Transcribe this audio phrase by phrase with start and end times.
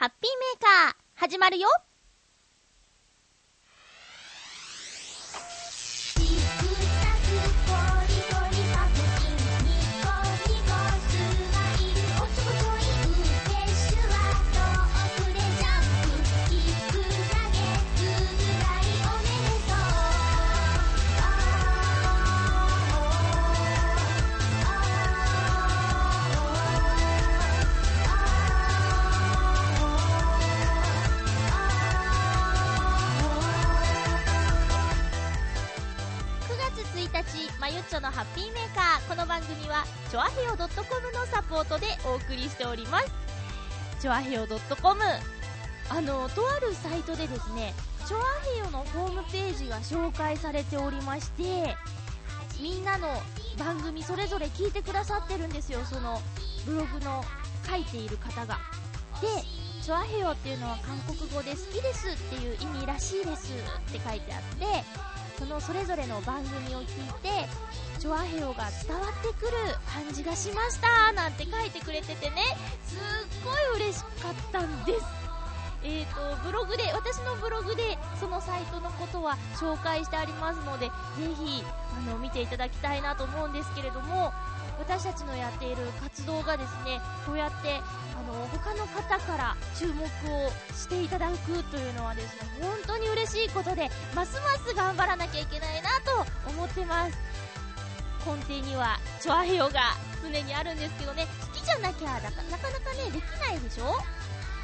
[0.00, 1.68] ハッピーメーカー、始まるよ。
[38.10, 40.66] のハッピーメーカーこの番組はチョアヘヨ .com
[41.12, 43.12] のサポートでお送りしております。
[44.00, 45.00] チョアヘヨ .com
[45.88, 47.72] あのとあるサイトでですね
[48.06, 48.20] チョア
[48.52, 51.76] ヘヨのホームページが紹介されておりまして
[52.60, 53.08] みんなの
[53.58, 55.80] 番組それぞれ聞いてくださってるんですよ。
[55.84, 56.20] その
[56.66, 57.24] ブログの
[57.68, 58.58] 書いている方が。
[59.20, 59.28] で
[59.82, 64.66] チョアヘヨっていうのは韓国語で好きですっていう意味らしいですって書いてあって
[65.38, 66.86] そのそれぞれの番組を聞い
[67.22, 67.48] て
[68.00, 69.52] チョアヘオが伝わってくる
[69.84, 72.56] 感じがしましたなんて書いてくれててね。
[72.86, 72.98] すっ
[73.44, 75.04] ごい嬉しかったんです。
[75.84, 80.92] えーとブログで私のブログでそのサイトのことは紹介してありますのでぜ
[81.44, 81.62] ひ
[81.96, 84.32] あの見ていただきたいなと思うんですけれども
[84.78, 87.80] 私たちのやっている活動がですねこうやって
[88.12, 97.49] あの他の方から注目をしていただくというのはですね本当に嬉しいことでますます頑張らなきゃいけないなと思ってます。
[98.24, 101.26] 根底にはチョアヘヨが常にあるんですけどね。
[101.40, 103.94] 好きじゃなきゃなかなかねできないでしょ？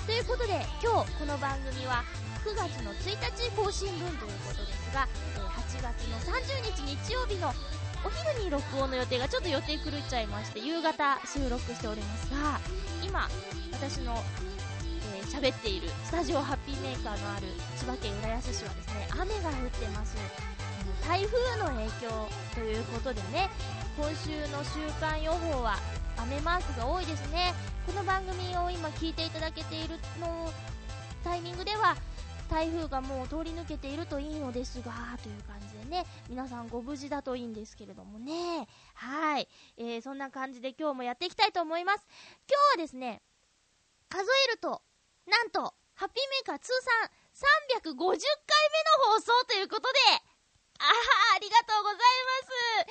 [0.06, 2.04] ということで今日この番組は
[2.44, 7.52] 9月の1日更新分ということですが8月の30日日曜日の
[8.04, 12.60] お昼に録音の予定がちょっと予定狂っちゃいまして夕方収録しておりますが
[13.02, 13.28] 今
[13.72, 14.22] 私の
[15.26, 20.14] 喋、えー、っているスタジオハッピーメーカーのある千葉県浦安市はですね雨が降ってます。
[21.04, 23.48] 台風の影響ということでね
[23.96, 25.76] 今週の週間予報は
[26.18, 27.54] 雨マークが多いですね。
[27.86, 30.50] この番組を今聞いていただけているの
[31.22, 31.96] タイミングでは
[32.50, 34.92] 台風がもう通り抜けているといいのですが
[35.22, 38.66] という感じでね皆さんご無事だといいんですけれどもね。
[38.94, 42.04] はい、えー、そんな感じで今日もやっていきたいと思います。
[42.48, 43.22] 今日はですね
[44.08, 44.82] 数えると
[45.26, 47.10] なんとハッピーメーカー通算
[47.82, 48.18] 350回目の
[49.14, 49.98] 放送ということで
[50.78, 52.02] ああ、ありがとうございま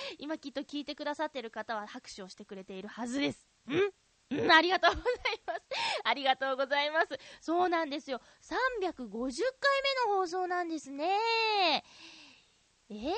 [0.06, 0.16] す。
[0.20, 3.48] 今きっと聞いてくださってる方は拍手をしてくれているはずです。
[3.70, 3.92] ん
[4.32, 5.06] うん、ありがとうござい
[5.46, 5.62] ます。
[6.04, 7.08] ありがとうございます。
[7.42, 8.20] そうなんですよ。
[8.42, 11.84] 350回目の放送なんですね。
[12.90, 13.14] え？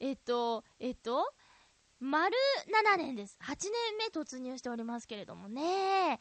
[0.00, 1.32] えっと、えっと、
[2.00, 2.36] 丸
[2.92, 3.38] 7年です。
[3.42, 6.18] 8年目突入しておりますけれどもね。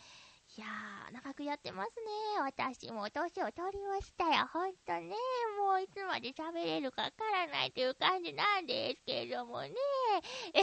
[0.56, 2.40] いやー、長くやってますね。
[2.42, 4.48] 私も年を取りましたよ。
[4.54, 5.16] ほんとね。
[5.58, 9.72] もういつまで喋れるかわからないという感じなんですけれどもね。
[10.54, 10.60] え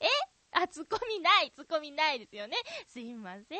[0.00, 0.08] え
[0.50, 2.58] あ、ツッコミない、ツッコミないですよね。
[2.86, 3.58] すいません。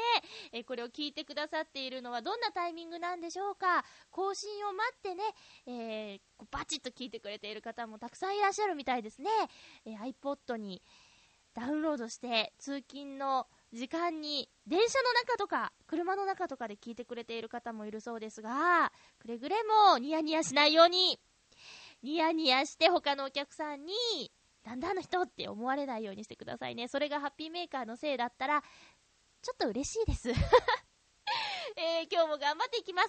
[0.52, 5.24] えこれを聞いてくださっているのはどんなタイミングなんでしょうか更新を待ってね、
[5.66, 9.30] えー、バチッと聞いてくれている方もたくさんいらっしゃるみたいですね。
[9.86, 10.82] えー、iPod に
[11.54, 19.56] ダウンロードして通勤の時間に電車の中とか車の中とかで聞いてくれている方もいるそうですがくれぐれ
[19.90, 21.18] もニヤニヤしないように
[22.02, 23.94] ニヤニヤして他のお客さんに
[24.64, 26.86] だんだんの人って思われないようにしてくださいね。
[26.86, 28.62] それがハッピーメーカーのせいだったら
[29.40, 30.30] ちょっと嬉しいです。
[31.76, 33.08] えー、今日も頑張っていきます。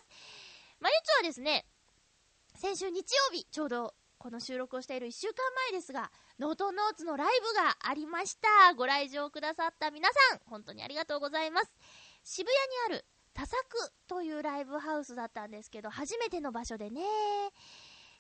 [0.79, 1.65] まゆちょはですね
[2.55, 5.35] 先週日曜日ちょうどこの収録をしている1週間
[5.71, 6.11] 前ですが、
[6.43, 8.73] ノートノーツのライブがありました。
[8.73, 11.71] ご来場くださった皆さん、本当にありがとうございます。
[12.25, 12.49] 渋
[12.85, 13.57] 谷にある多作
[14.09, 17.01] というライブハウスだったんですけど、初めての場所でね、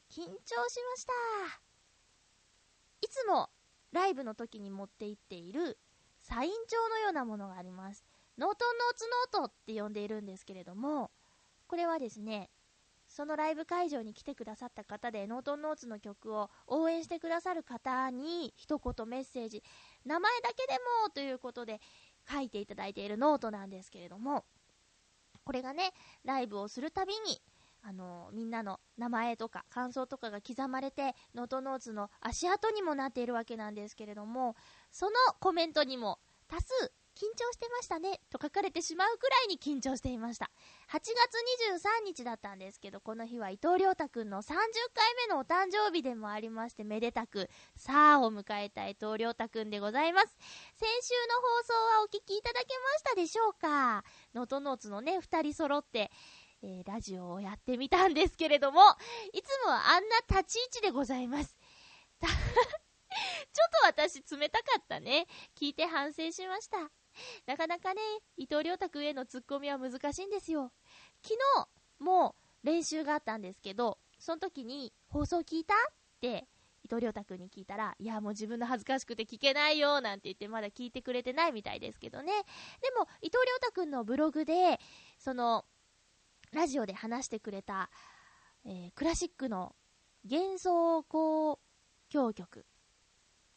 [0.09, 1.13] 緊張しました。
[3.01, 3.49] いつも
[3.91, 5.77] ライブの時に持って行っている
[6.21, 8.05] サイン帳のようなものがあります。
[8.37, 9.05] ノートノーツ
[9.35, 11.11] ノートって呼んでいるんですけれども、
[11.67, 12.49] これはですね、
[13.13, 19.63] そのライブ会場に来てくださった方で、ノートンノーツの曲を応援してくださる方に一言メッセージ、
[20.03, 21.79] 名前だけでもということで
[22.27, 24.45] 書いていただいているノートなんですけれども、
[25.43, 25.91] これがね、
[26.25, 27.39] ライブをするたびに、
[27.83, 34.55] あのみんなの名前とか感想とかが刻まれて、ノートノーツの足跡にもなっているわけなんですけれども、
[34.89, 36.17] そのコメントにも
[36.47, 40.49] 多数緊張してましたね、と書かれてしまうくらいに緊張していました。
[40.91, 41.11] 8月
[42.03, 44.53] 23日だったんですけど、この日は伊藤亮太くんの30
[44.93, 50.27] 回目のお誕生日でもありまして、めでたく、さあを迎えた伊藤亮太くんでございます。
[50.75, 54.03] 先週の放送はお聞きいただけましたでしょうか？
[54.33, 56.11] 能登ノーツのね、2人揃って、
[56.63, 58.81] えー、ラジオをやってみたんですけれども、
[59.33, 61.55] いつもはあんな立ち位置でございます。
[62.23, 65.27] ちょっと私冷たかったね。
[65.55, 66.89] 聞いて反省しました。
[67.45, 68.01] なかなかね、
[68.37, 70.71] 伊藤良太へのツッコミは難しいんですよ。
[71.21, 71.35] 昨
[71.99, 75.77] 日も練習があったんですけど、その時に放送聞いたっ
[76.21, 76.47] て
[76.83, 82.33] 伊藤亮太に聞いたら、いや、もう自分の恥ずかしくて聞けないよ、なんて言ってまだ聞いてくれてないみたいですけどね。
[82.81, 84.79] でも、伊藤亮太のブログで、
[85.17, 85.65] その、
[86.51, 87.89] ラジオで話してくれた、
[88.65, 89.75] えー、クラシックの
[90.29, 91.57] 幻想交
[92.09, 92.65] 響曲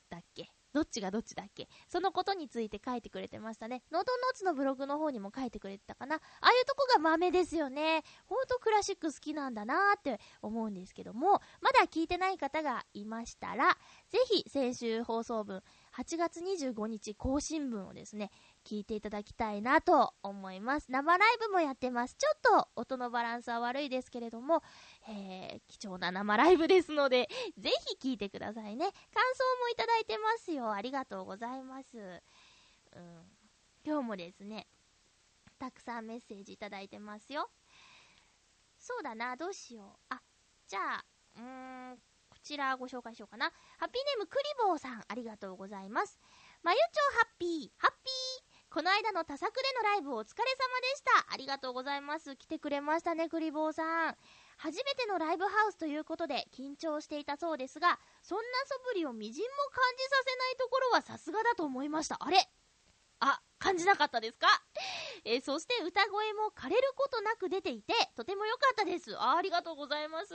[0.09, 1.71] だっけどっちがどっちだっけ？
[1.89, 3.83] そのことについて書いてくれてましたね。
[3.91, 6.17] ノートノーツのブログの方にも書いてくれてたかな？
[6.17, 8.03] ああいうとこが豆ですよね。
[8.27, 13.79] ほんとクラシック好きなんだなーって思うんですけども、まだ聞いてない方がいましたら、
[14.11, 15.63] ぜひ先週放送分、
[15.97, 18.31] 8月25日更新分をですね、
[18.67, 20.91] 聞いていただきたいなと思います。
[20.91, 22.17] 生ライブもやってます。
[22.19, 24.61] ちょっと音のバランスは悪いですけれども、
[25.09, 27.71] えー、貴重な生ライブですので、ぜ
[28.01, 28.87] ひ聞いてくださいね。
[28.87, 30.73] 感想もいただいてますよ。
[30.73, 31.97] ありがとうございます。
[31.97, 32.23] うん、
[33.85, 34.67] 今日もですね、
[35.61, 37.49] たくさんメッセージいただいてますよ。
[38.77, 40.15] そうだな、どうしよう。
[40.15, 40.21] あ、
[40.67, 41.05] じゃあ、
[41.37, 41.97] うーん、
[42.31, 43.47] こちらご紹介しようかな。
[43.79, 46.19] ハッピーネームクリボーさん、ありがとうございます。
[46.65, 46.83] まゆちょ
[47.15, 48.26] ハッピー、ハッピー。
[48.77, 51.33] この間の多作でのライブお疲れ様でした。
[51.33, 52.37] ありがとうございます。
[52.37, 54.17] 来てくれましたね、クリボーさん。
[54.59, 62.19] 初めてのライブハウスということで緊張していたそうですが、そんな素振りをみじんも感じさせないところはさすがだと思いました。
[62.21, 62.37] あれ？
[63.21, 64.47] あ、感じなかったですか？
[65.25, 69.17] えー、そして歌声も枯れることなく出ていて、とても良かったです。
[69.17, 70.35] あありがとうございます。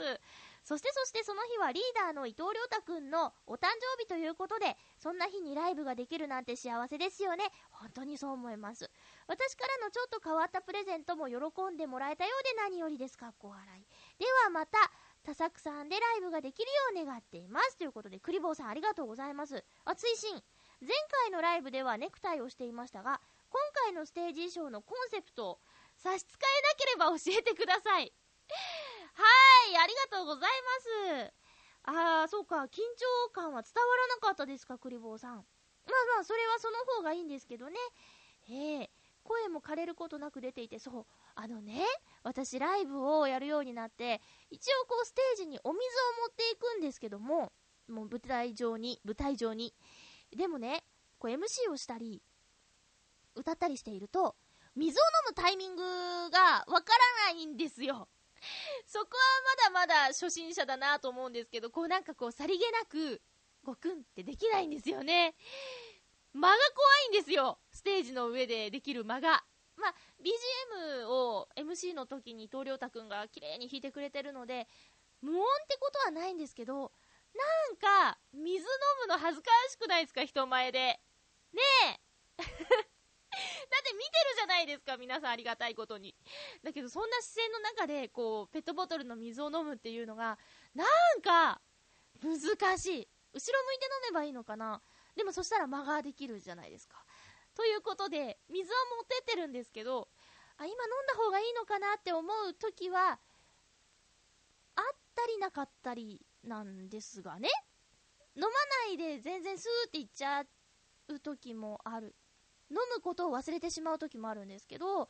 [0.64, 3.66] そしてそしてその日はリーダーの伊藤亮太くんのお誕
[3.98, 7.44] 生日ということで、そんな日にライブができるなんて幸せですよね。
[7.70, 8.90] 本当にそう思います。
[9.26, 11.36] 私からのちょっと変わったプレゼントも喜
[11.72, 13.18] んでもらえたようで何よりです。
[13.18, 13.86] かっこ笑い。
[14.18, 14.78] ではまた、
[15.24, 17.76] 多作さんでライブができるよう願っています。
[17.76, 19.64] ということで、クリボーさんありがとうございます。
[19.84, 20.42] あ、追伸。
[20.80, 20.90] 前
[21.22, 23.20] 回のライブではネクタイをしていましたが、
[23.50, 25.60] 今回のステージ衣装のコンセプトを
[25.96, 28.12] 差し支えなければ教えてください。
[29.14, 30.50] はい、ありがとうござい
[31.20, 31.34] ます。
[31.84, 35.36] あー、そうか、緊張感は伝わらなかったですか、クリボーさん。
[35.36, 35.44] まあ
[36.16, 37.76] まあ、それはその方がいいんですけどね。
[38.50, 38.90] ええ
[39.24, 41.84] 声も枯れることなく出ていて、そう、あのね、
[42.22, 45.80] 私ライブをやるようになって、一応こうステージにお水を
[46.26, 47.52] 持っていくんですけども、
[47.88, 49.74] もう舞台上に、舞台上に。
[50.36, 50.84] でもね、
[51.18, 52.22] こう MC をしたり、
[53.34, 54.36] 歌ったりしていると、
[54.74, 55.82] 水を飲むタイミング
[56.30, 56.92] がわか
[57.26, 58.08] らないんですよ。
[58.86, 63.22] そこはまだまだ初心者だなと思うんですけど、こうなんかこうさりげなく、
[63.62, 65.34] ごくんってできないんですよね。
[66.32, 67.60] 間が怖いんですよ。
[67.72, 69.44] ステージの上でできる間が。
[69.76, 74.68] まあ、BGM を MC の時に東良太くんが綺麗に弾いてくれてるので、
[75.20, 76.92] 無音ってことはないんですけど、
[77.34, 78.66] なんか、水飲
[79.02, 80.24] むの恥ずかしくないですか？
[80.24, 81.00] 人前で。
[81.52, 82.00] ねえ
[83.32, 86.14] って見てるじゃないですか、皆さんありがたいことに。
[86.62, 90.38] だけど、そんな視線の中で、こう、ペットボトルの水を飲むっていうのが、
[90.74, 91.60] なんか、
[92.22, 93.08] 難しい。
[93.34, 94.82] 後ろ向いて飲めばいいのかな
[95.16, 97.02] でもそしたら間ができるじゃないですか。
[97.54, 100.08] ということで、水は持ってってるんですけど、
[100.58, 100.74] あ、今飲ん
[101.06, 103.18] だ方がいいのかなって思う時は、
[104.74, 107.48] あったりなかったりなんですがね。
[108.34, 110.42] 飲まないで全然スーっていっちゃ
[111.08, 112.14] う時もある
[112.72, 115.08] 飲むことを忘れてしまう時もあるんですけど、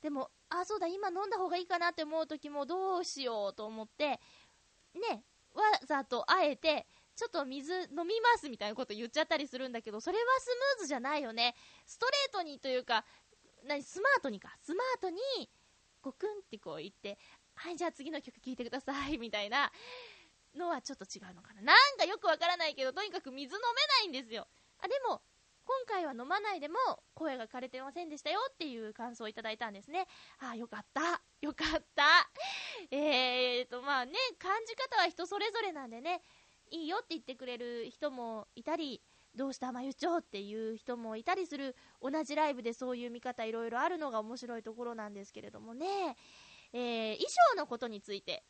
[0.00, 4.20] でも、あ、そうだ、今飲んだ方がいいかなって思う時もどうしようと思って、
[4.94, 5.24] ね、
[5.54, 6.86] わざとあえて、
[7.16, 11.54] ちょっと水飲みますみたいなこと言っちゃったりするんだけど、それはスムーズじゃないよね。
[11.84, 13.04] ストレートにというか、
[13.64, 14.56] 何、スマートにか。
[14.62, 15.20] スマートに、
[16.00, 17.18] ごくんってこう言って、
[17.54, 19.70] はい、じゃあ次の曲聴いてください、みたいな
[20.54, 21.60] のはちょっと違うのかな。
[21.60, 24.48] なんかよくわからないけど、とにかく水飲めないんですよ。
[24.78, 25.20] あ、でも、
[25.64, 26.76] 今回は飲まないでも
[27.14, 30.06] 声が枯れてませんでしたよっていう感想をいただいたんですね。
[30.38, 31.22] ああ、よかった。
[31.40, 32.30] よかった。
[32.90, 36.22] えーと、まあね、感じ方は人それぞれなんでね、
[36.70, 39.02] いいよって言ってくれる人もいたり、
[39.34, 46.16] どうしたまゆちょっていう人もいたりする、同じライブでそういう見方いろいろあるのが面白いところなんですけれどもね、
[46.72, 48.44] えー、衣装のことについて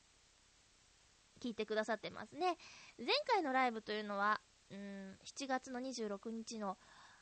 [1.40, 2.56] 聞いてくださってますね。
[2.98, 4.40] 前回のライブというのは、
[4.70, 6.78] うん、7月の26日の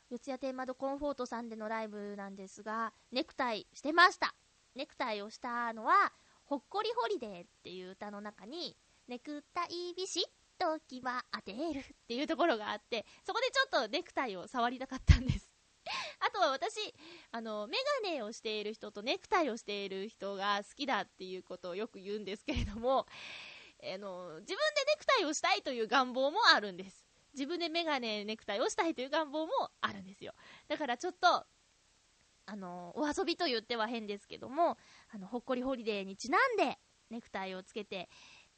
[0.09, 4.33] 四谷天窓コンフォートさんでのライブなんですが、ネクタイしてました。
[4.75, 6.11] ネクタイをしたのは、
[6.45, 8.75] ほっこりホリデーっていう歌の中に、
[9.07, 10.23] ネクタイビシッ
[10.57, 15.47] と牙当てるっていうところがあって、そこでちょっとネクタイを触りたかったんです。
[16.19, 16.93] あとは私、
[17.31, 23.05] あの、メガネをしている人とネクタイをしている人が好きだっていうことをよく言うんですけれども、
[23.81, 27.08] あの、自分でネクタイをしたいという願望もあるんです。
[27.39, 30.33] 自分でメガネ、ネクタイをしたいという願望もあるんですよ。
[30.67, 31.45] だからちょっと、
[32.45, 34.77] あの、お遊びと言っては変ですけども、
[35.13, 36.77] あの、ほっこりホリデーにちなんで、
[37.09, 38.09] ネクタイをつけて、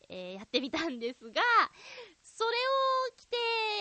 [0.10, 1.42] えー、やってみたんですが、
[2.24, 3.38] それを着て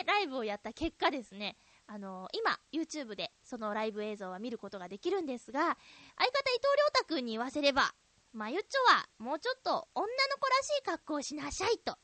[0.07, 7.95] ライブをやった結果ですね、あの今、YouTube でそのライブ映像は見ることができるんですが、相方伊藤亮太くんに言わせれば、
[8.33, 11.97] まゆっちょはもうちょっと女の子らしい格好をしなさいと。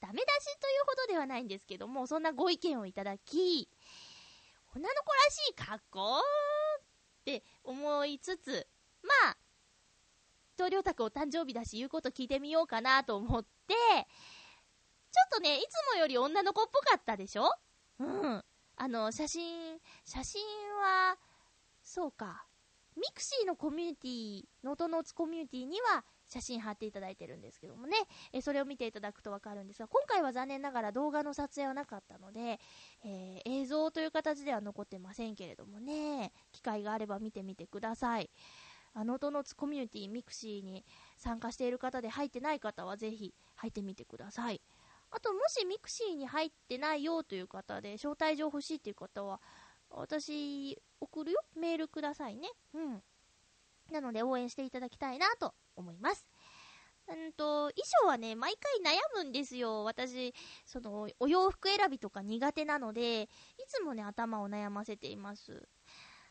[0.00, 3.68] ダメ出しというほどではないんですけども、そんなご意見をいただき、
[4.74, 6.22] 女の子らしい格好っ
[7.24, 8.66] て思いつつ、
[9.02, 9.36] まあ、
[10.58, 17.50] 伊藤亮太くんお誕生日だし言うこと聞いてみようかなと思って、ちょっとね、いつもより女の子っぽかったでしょ？
[17.98, 18.44] うん。
[18.76, 20.42] あの、写真、写真
[20.82, 21.16] は、
[21.82, 22.44] そうか。
[22.96, 27.96] ミクシーのコミュニティ、ノートノーツコミュニティには写真貼っていただいてるんですけどもね、
[28.32, 32.58] えそれを見ていただくとわかるんですが、今回は残念ながら動画の撮影はなかったので、
[33.04, 38.30] えー、映像という形では残ってませんけれどもね、機会があれば見てみてください。
[38.94, 40.84] あのノートノーツコミュニティ、ミクシーに
[41.18, 44.62] 参加している方で入ってない方はぜひ入ってみてください。
[45.10, 49.40] あと、もしミクシーに入ってないよという方で、招待状欲しいという方は、
[49.90, 51.40] 私、送るよ。
[51.54, 52.48] メールくださいね。
[52.74, 53.02] うん。
[53.92, 56.26] なので、応援していただきたいなと思います。
[57.08, 59.84] うんと、衣装はね、毎回悩むんですよ。
[59.84, 63.28] 私、その、お洋服選びとか苦手なので、い
[63.68, 65.68] つもね、頭を悩ませています。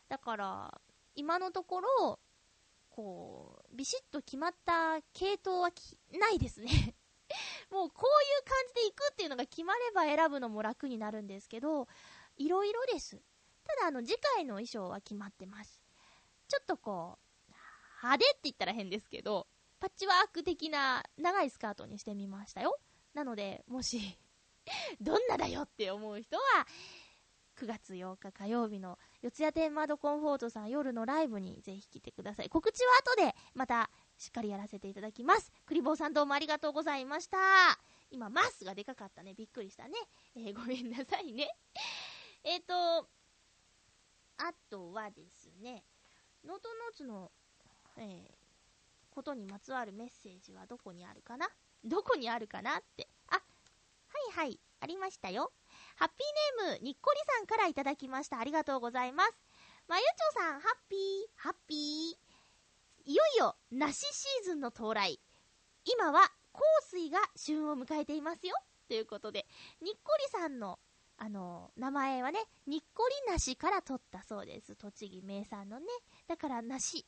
[0.09, 0.81] だから、
[1.15, 2.19] 今のところ、
[2.89, 5.69] こう、ビシッと決まった系統は
[6.19, 6.95] ないですね
[7.69, 11.87] もうこういう感じで行くっていうのが決まれば選ぶのも楽になるんですけど、
[12.37, 13.21] いろいろです。
[13.63, 15.81] ただあの次回の衣装は決まってます。
[16.47, 17.24] ちょっとこう、
[18.05, 19.47] 派手って言ったら変ですけど、
[19.79, 22.79] パッチワーク的な長いスカートにしてみましたよ。
[23.13, 24.17] なので、もし
[25.01, 26.43] どんなだよって思う人は、
[27.55, 32.49] 9月8日火曜日の四谷天窓コンフォートさん夜のライブにぜひ来てください。
[32.49, 35.51] 告知は後でまたしっかりやらせていただきます。
[35.65, 37.37] クリボーさんどうもありがとうございました。
[38.11, 39.33] 今、マスがでかかったね。
[39.33, 39.93] びっくりしたね。
[40.35, 41.49] えー、ごめんなさいね。
[42.43, 43.09] えっ、と、
[44.37, 45.83] あとはですね、
[46.43, 47.31] ノートノーツの、
[47.97, 51.47] えー、ことにまつわるメッセージはどこにあるかな？
[51.83, 53.07] どこにあるかなって。
[53.29, 53.41] あ、は
[54.43, 55.51] いはい、ありましたよ。
[55.95, 58.39] ハッピーネーム、にっこりさんからいただきました。
[58.39, 59.31] ありがとうございます。
[59.87, 60.99] まゆちょさん、ハッピー、
[61.35, 63.11] ハッピー。
[63.11, 65.19] いよいよ梨シーズンの到来。
[65.85, 68.55] 今は香水が旬を迎えていますよ。
[68.87, 69.45] ということで、
[69.81, 70.79] にっこりさんの、
[71.17, 74.75] あの名前はね、にっこり梨から取ったそうです。
[74.75, 75.85] 栃木名産のね。
[76.27, 77.05] だから梨。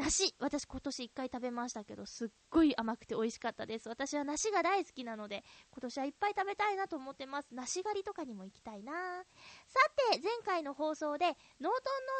[0.00, 3.88] 梨、私今年1回食べましたけど、すっごい甘くて美味しかったです。
[3.88, 7.48] 私は梨が大好きなので、今年はいっぱい食べたいなと思ってます。
[7.52, 9.78] 梨狩りとかにも行きたいなさ
[10.12, 11.70] て、前回の放送で、ノートンノ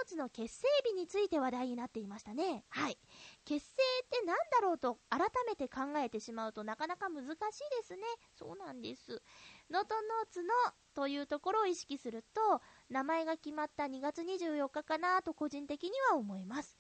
[0.04, 2.64] ーツの結成日について話題になっていましたね。
[2.68, 2.98] はい。
[3.46, 3.72] 結成
[4.04, 7.38] って何だろうと改めて考えてしまうとなかなか難しいで
[7.84, 8.02] すね。
[8.34, 9.22] そうなんです。
[9.70, 10.52] ノートンノーツの
[10.94, 12.60] というところを意識すると、
[12.90, 16.79] 名前が決まった2月24日かなと個人的には思います。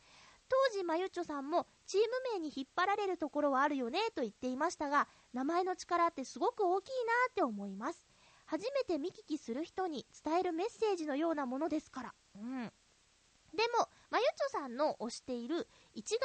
[0.50, 8.08] 当時まゆちょさんもチーム名に引っ張られるところはあるよねと言っていましたが名前の力ってすごく大きいなって思います。
[8.46, 12.14] 初めて見聞きする人に伝えるメッセージのようなものですから。
[12.34, 12.72] うん。
[13.54, 16.16] でもまゆちょさんの推している1月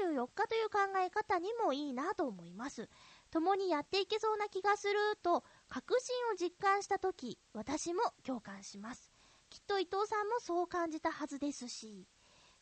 [0.00, 2.88] 24日という考え方にもいいなと思います。
[3.32, 9.10] 共にやっていけそうな気がすると確信を実感した時私も共感します。
[9.50, 12.06] きっと伊藤さんもそう感じたはずですし。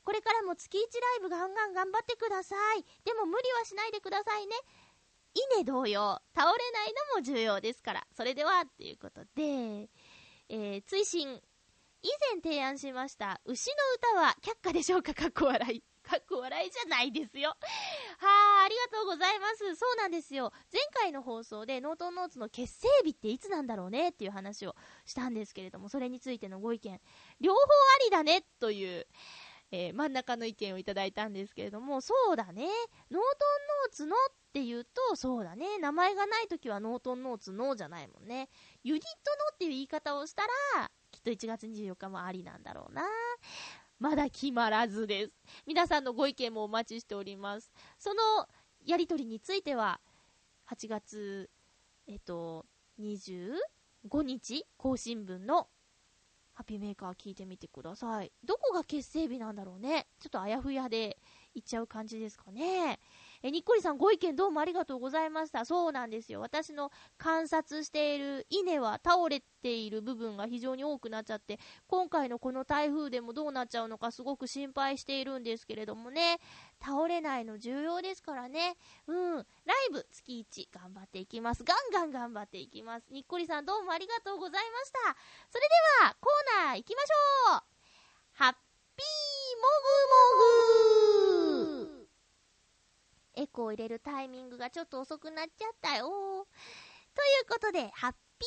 [0.05, 0.87] これからも月1ラ
[1.19, 2.85] イブガンガン頑張ってください。
[3.05, 4.57] でも無理はしないでくださいね。
[5.55, 8.07] 稲同様、倒れないのも重要ですから。
[8.17, 9.89] それでは、ということで、
[10.49, 11.41] えー、追伸。
[12.03, 15.13] 以前提案しました、牛の歌は却下でしょうか？
[15.13, 15.85] かっこ笑い。
[16.03, 17.51] かっこ笑いじゃないですよ。
[17.51, 17.57] は
[18.63, 19.77] あ、ありがとうございます。
[19.77, 20.51] そうなんですよ。
[20.73, 27.01] 前回の放送でノートンノーツの結成日っていつなんだろうねっていう話をしたんですけれども、それについてのご意見、
[27.41, 27.65] 両方あ
[28.05, 29.07] りだねという、
[29.73, 32.71] えー、真ん中の意見をいただいたんですけれども、そうだね、ノー
[33.11, 34.19] トンノーツのっ
[34.53, 38.49] て言うと、そうだね、名前がないときはノートンノーツのじゃないもんね。
[38.83, 39.15] ユニットの
[39.55, 40.43] っていう言い方をした
[40.77, 43.03] ら、きっと1月24日もありなんだろうな。
[44.01, 45.33] まだ決まらずです。
[45.67, 47.71] 皆さんのご意見もお待ちしております。
[47.99, 48.49] その
[48.85, 50.01] やりとりについては、
[50.69, 51.51] 8月、
[52.09, 52.67] えっと、
[52.99, 55.69] 25日更新分の
[56.61, 58.31] ハッピーメーカー聞いてみてください。
[58.45, 60.09] どこが結成日なんだろうね。
[60.21, 61.17] ちょっとあやふやで
[61.55, 63.01] 行っちゃう感じですかね。
[63.43, 65.65] え、にっこりさんご意見どうもありがとうございました。
[65.65, 66.41] そうなんですよ。
[66.41, 76.39] 私の観察している稲は倒れている部分が非常に多くなっちゃって、今回のこの台風でもどうなっちゃうのかすごく心配しているんですけれどもね、
[76.85, 78.77] 倒れないの重要ですからね。
[79.07, 79.37] うん。
[79.37, 79.47] ライ
[79.91, 81.65] ブ月1頑張っていきます。
[81.65, 83.07] ガンガン頑張っていきます。
[83.11, 85.17] にっこりさんどうもありがとうございました。
[85.49, 85.67] それ
[86.01, 87.63] では、コーナー行きましょう
[88.33, 88.53] ハッ
[88.97, 89.63] ピーも
[90.35, 91.10] ぐもぐ
[93.35, 96.07] エコー入れるタイミングがちょっと遅くなっちゃったよ。
[96.07, 98.47] ということで、ハッピ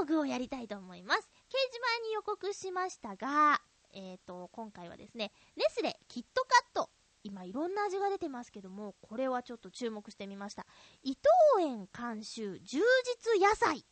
[0.00, 1.20] もぐもぐをやりたいと思います。
[1.20, 3.60] 掲示板に予告しましたが、
[3.92, 6.90] えっ、ー、と、今回はですね、ネスレキットカット。
[7.22, 10.66] 今いろんな味が出てますけども、これはちょっと注目してみました。
[11.02, 11.16] 伊
[11.56, 13.86] 藤園監修充実野菜。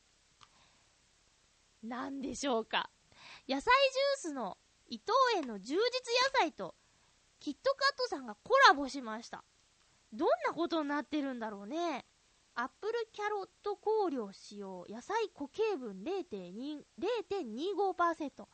[1.82, 2.90] なんでしょうか。
[3.48, 3.72] 野菜
[4.20, 6.74] ジュースの伊藤園の充実野菜と
[7.40, 9.42] キットカットさんがコラボしました。
[10.12, 12.04] どんなことになってるんだろうね。
[12.54, 16.84] アップルキャロット香料使用、野菜固形分0.25%。
[17.82, 18.48] 1%も入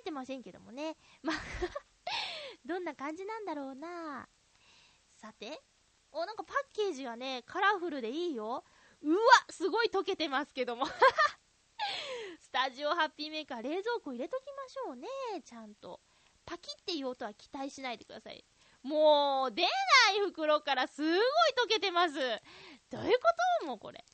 [0.00, 0.96] ってませんけどもね。
[1.22, 1.32] ま
[2.64, 4.28] どんな感じなんだろうな。
[5.16, 5.62] さて、
[6.12, 8.64] お、なんかパッケージがね、カラフルでいいよ。
[9.00, 9.18] うわ
[9.50, 10.86] すごい溶けてますけども
[12.40, 15.08] スタジオハッピーメーカー冷蔵庫入れときましょうね。
[15.44, 16.00] ちゃんと。
[16.46, 18.44] パキって言おうとは期待しないでください。
[18.84, 22.14] もう、出ない袋からすごい溶けてます。
[22.90, 23.20] どういうこ
[23.62, 23.66] と？
[23.66, 24.04] もうこれ。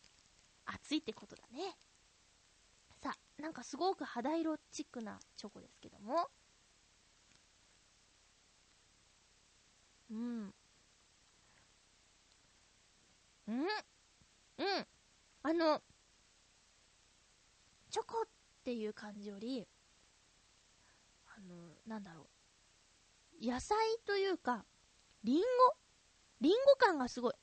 [0.64, 1.76] 熱いってことだね。
[3.02, 6.30] さあ、なんかすごく肌色チックなチョコですけども。
[10.12, 10.54] うん。
[13.48, 13.66] うんうん。
[15.42, 15.82] あの、
[17.90, 18.28] チョコっ
[18.62, 19.66] ていう感じより、
[21.26, 22.26] あの、なんだろう。
[23.40, 24.64] 野菜というか、
[25.24, 25.44] リンゴ？
[26.40, 27.32] リンゴ感がすごい。
[27.32, 27.36] ん？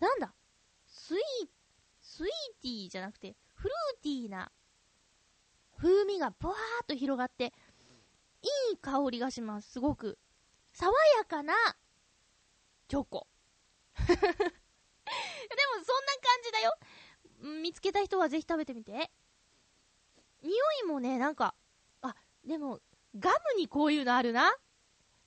[0.00, 0.34] なんだ？
[0.86, 1.20] スイー、
[2.00, 2.30] スイー
[2.62, 4.50] ティーじゃなくて、フルーティーな
[5.76, 7.52] 風味がブワーっと広がって、
[8.42, 9.72] いい香りがします。
[9.72, 10.18] すごく。
[10.72, 11.54] 爽やかな
[12.88, 13.26] チョコ。
[13.96, 14.28] でもそんな感
[16.42, 16.76] じだよ。
[17.62, 19.10] 見つけた人はぜひ食べてみて。
[20.42, 21.54] 匂いもね、なんか、
[22.02, 22.80] あ、でも、
[23.18, 24.52] ガムにこういうのあるな。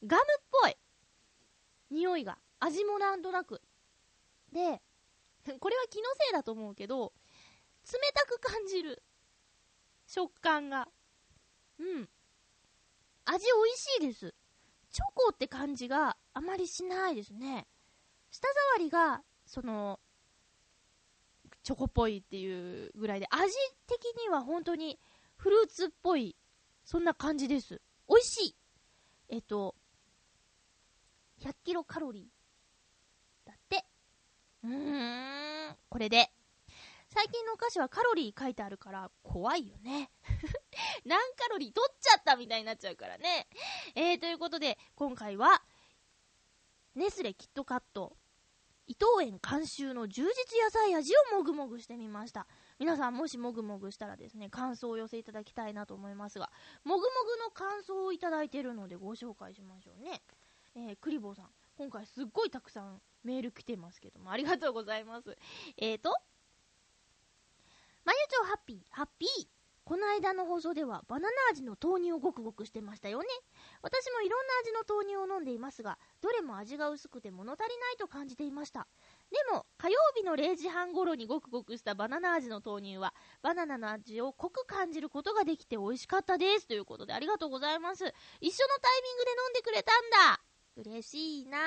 [0.06, 0.26] ガムっ
[0.64, 0.76] ぽい。
[1.90, 2.38] 匂いが。
[2.60, 3.62] 味もなんとなく。
[4.52, 4.82] で、
[5.60, 7.14] これは気のせいだと思うけど、
[7.92, 9.04] 冷たく感じる。
[10.06, 10.90] 食感が。
[11.80, 12.10] うん。
[13.26, 14.36] 味美味しいです。
[14.90, 17.68] チョコって感じがあまりしないですね。
[18.32, 20.00] 舌触りが、その、
[21.64, 23.54] チョコっぽいっていうぐらいで、味
[23.86, 25.00] 的には本当に
[25.36, 26.36] フルーツっぽい
[26.88, 27.82] そんな感じです。
[28.08, 28.56] 美味しい。
[29.28, 29.76] えっと、
[31.42, 33.46] 100キロカロリー。
[33.46, 33.84] だって。
[34.64, 36.32] うーん、これで。
[37.10, 40.10] 最近のお菓子はカロリー書いてあるから怖いよね。
[41.04, 43.50] 何カロリー取っちゃったみたいになっちゃうからね。
[43.94, 45.62] えー、ということで、今回は、
[46.96, 48.16] ネスレキットカット、
[48.88, 52.48] 伊藤園監修の充実野菜味をもぐもぐしてみました。
[52.80, 56.52] 皆さんもしもぐもぐしたらですね、感想をお寄せいただきたいなと思いますが、
[56.84, 60.22] もぐもぐの感想をいただいているのでご紹介しましょうね。
[60.76, 61.46] えー、クリボーさん、
[61.78, 65.36] 今回すっごいたくさんメール来てますけども、ありがとうございます。
[65.78, 66.12] えーと、
[68.06, 69.48] まゆちょハッピー、ハッピー。
[69.84, 73.28] この間の放送ではバナナ味の豆乳をごくごくしてましたよね。
[73.82, 78.86] 私もいろんな味の豆乳を飲んでいますが、どれも味が薄くて物足りないと感じていました。
[79.32, 86.68] でも、火曜日の0時半頃にごくごくしたバナナ味の豆乳は、バナナの味を濃く感じることができて美味しかったです。
[86.68, 88.06] ということで、ありがとうございます。
[88.40, 90.42] 一緒のタイミングで飲んでくれたんだ。
[90.78, 91.58] 嬉しいな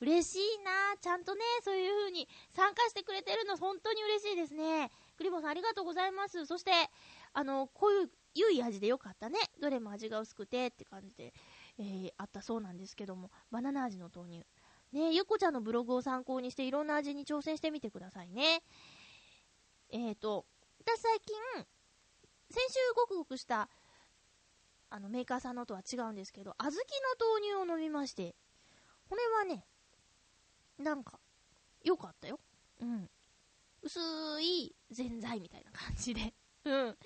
[0.00, 4.90] 嬉しいなちゃんとね、そういう風に参加してくれてるの、本当に嬉しいですね。
[5.18, 6.46] クリボさんありがとうございます。
[6.46, 6.70] そして、
[7.34, 9.38] あの、こういう、良い味でよかったね。
[9.60, 11.34] どれも味が薄くてって感じで、
[11.78, 14.46] えー、あったそうなんですけども、バナナ味の豆乳。
[14.92, 18.62] ねゆこちゃんのブログを参考にしていろんな味に挑戦してみてくださいね。
[19.90, 20.46] えっ、ー、と、
[20.80, 21.36] 私最近、
[22.50, 23.68] 先週ごくごくした、
[24.88, 26.82] あの、メーカーさんのとは違うんですけど、小豆の
[27.18, 28.34] 豆乳を飲みまして、
[29.08, 29.64] これはね、
[30.78, 31.18] なんか、
[31.82, 32.38] 良かったよ。
[32.80, 33.10] うん。
[33.82, 33.98] 薄
[34.40, 36.96] いぜんざいみたいな感じでうん。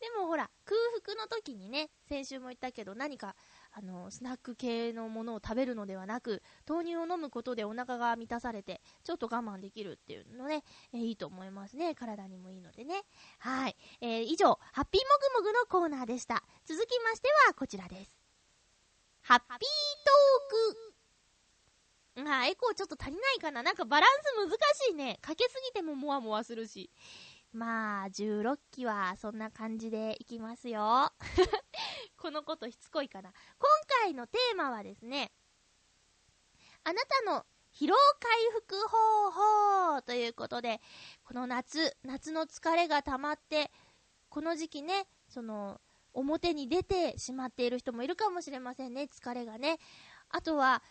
[0.00, 3.36] でもほら、空腹の時にね、先週も言ったけど、何か、
[3.78, 11.94] あの、スナック系のものを食べるのではなく、豆乳を飲むことでお腹が満たされて、ちょっと我慢できるっていうのね、え、いいと思いますね。
[11.94, 13.02] 体にもいいのでね。
[13.38, 13.76] はい。
[14.00, 16.42] えー、以上、ハッピーもぐもぐのコーナーでした。
[16.64, 18.14] 続きましては、こちらです。
[19.20, 24.50] ハッピートークあ、エコーちょっと足りないかななんかバランス難
[24.88, 25.18] しいね。
[25.20, 26.90] かけすぎてももわもわするし。
[27.56, 31.10] まあ、16期はそんな感じでいきますよ。
[32.18, 33.32] このことしつこいかな。
[33.58, 33.68] 今
[34.02, 35.32] 回のテーマはですね、
[36.84, 40.82] あなたの疲労回復方法ということで、
[41.24, 43.72] この夏、夏の疲れが溜まって、
[44.28, 45.80] この時期ね、その、
[46.12, 49.78] 表に出てしまっている人もいるかもしれませんね、疲れがね。
[50.28, 50.82] あとは、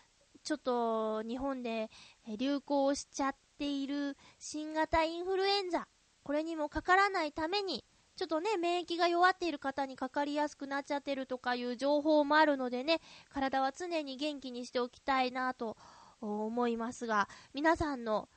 [0.43, 1.91] ちょっと日本で
[2.27, 5.87] 流行しちゃっている新型インフルエンザ。
[6.25, 7.85] これにもかからないために、
[8.15, 15.77] ちょっとね、免疫が弱っている方にかかりやすくなっちゃってるとかいう情報もあるのでね、体は常に元気にしておきたいなと
[16.21, 18.27] 思いますが、皆さんの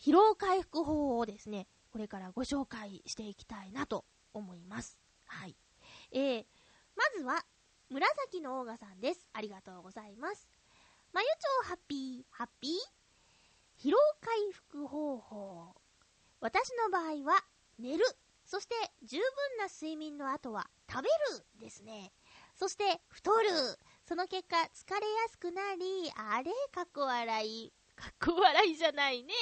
[0.00, 4.98] 疲労回復法をですね、これからご紹介していきたいなと思います。
[5.26, 5.54] はい。
[6.10, 6.44] えー、
[6.96, 7.44] まずは、
[7.90, 9.28] 紫のオーガさんです。
[9.34, 10.48] ありがとうございます。
[11.12, 12.72] まゆちょうハッピー、ハッピー
[13.78, 15.81] 疲労回復方法。
[16.42, 17.40] 私の場合は、
[17.78, 18.04] 寝る。
[18.44, 18.74] そして、
[19.04, 19.24] 十分
[19.58, 22.12] な睡眠の後は、食べるですね。
[22.56, 23.48] そして、太る。
[24.08, 26.50] その結果、疲れやすくなり、あれ？
[26.72, 27.72] かっこ笑い。
[27.94, 29.32] かっこ笑いじゃないね。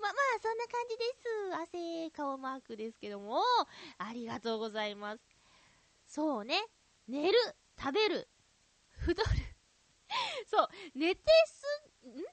[0.00, 1.54] ま、まあ、そんな感じです。
[1.54, 3.42] 汗、顔マークですけども、
[3.98, 5.22] ありがとうございます。
[6.06, 6.64] そうね。
[7.06, 7.38] 寝る、
[7.78, 8.26] 食べる、
[8.92, 9.28] 太る。
[10.48, 12.08] そう、寝てす、ん？
[12.08, 12.24] 違う。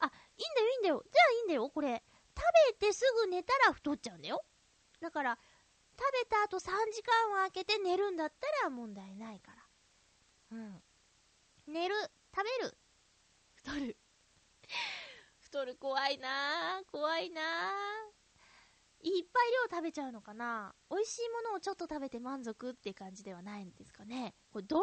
[0.00, 1.02] あ、いいんだよ、いいんだよ。
[1.10, 2.04] じゃあいいんだよ、これ。
[2.36, 2.44] 食
[2.80, 4.44] べてすぐ寝たら太っちゃうんだよ。
[5.00, 5.38] だから、
[5.98, 9.52] 食べた後3時間を空けて寝るんだったら問題ないか
[10.50, 10.58] ら。
[10.58, 10.82] うん。
[11.66, 11.94] 寝る、
[12.34, 12.78] 食べる、
[13.54, 13.96] 太る。
[15.40, 17.42] 太る怖いな怖いな
[19.00, 24.82] いっぱい量食べちゃうのかな美味しいものをちょっと食べて満足って感じではないんですかねこれ、丼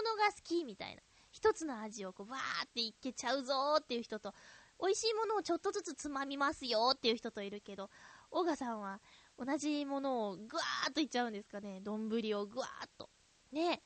[0.00, 1.02] 物が好きみたいな。
[1.30, 4.34] 一つの味をこう、わーっていけちゃうぞーっていう人と、
[4.82, 7.90] 美味しいものをちょっとずつつまみますよっていう人といるけど、
[8.30, 9.00] オガさんは
[9.38, 11.80] 同じものをぐわーっといっちゃうんですかね。
[11.82, 13.10] 丼をぐわーっと。
[13.52, 13.82] ね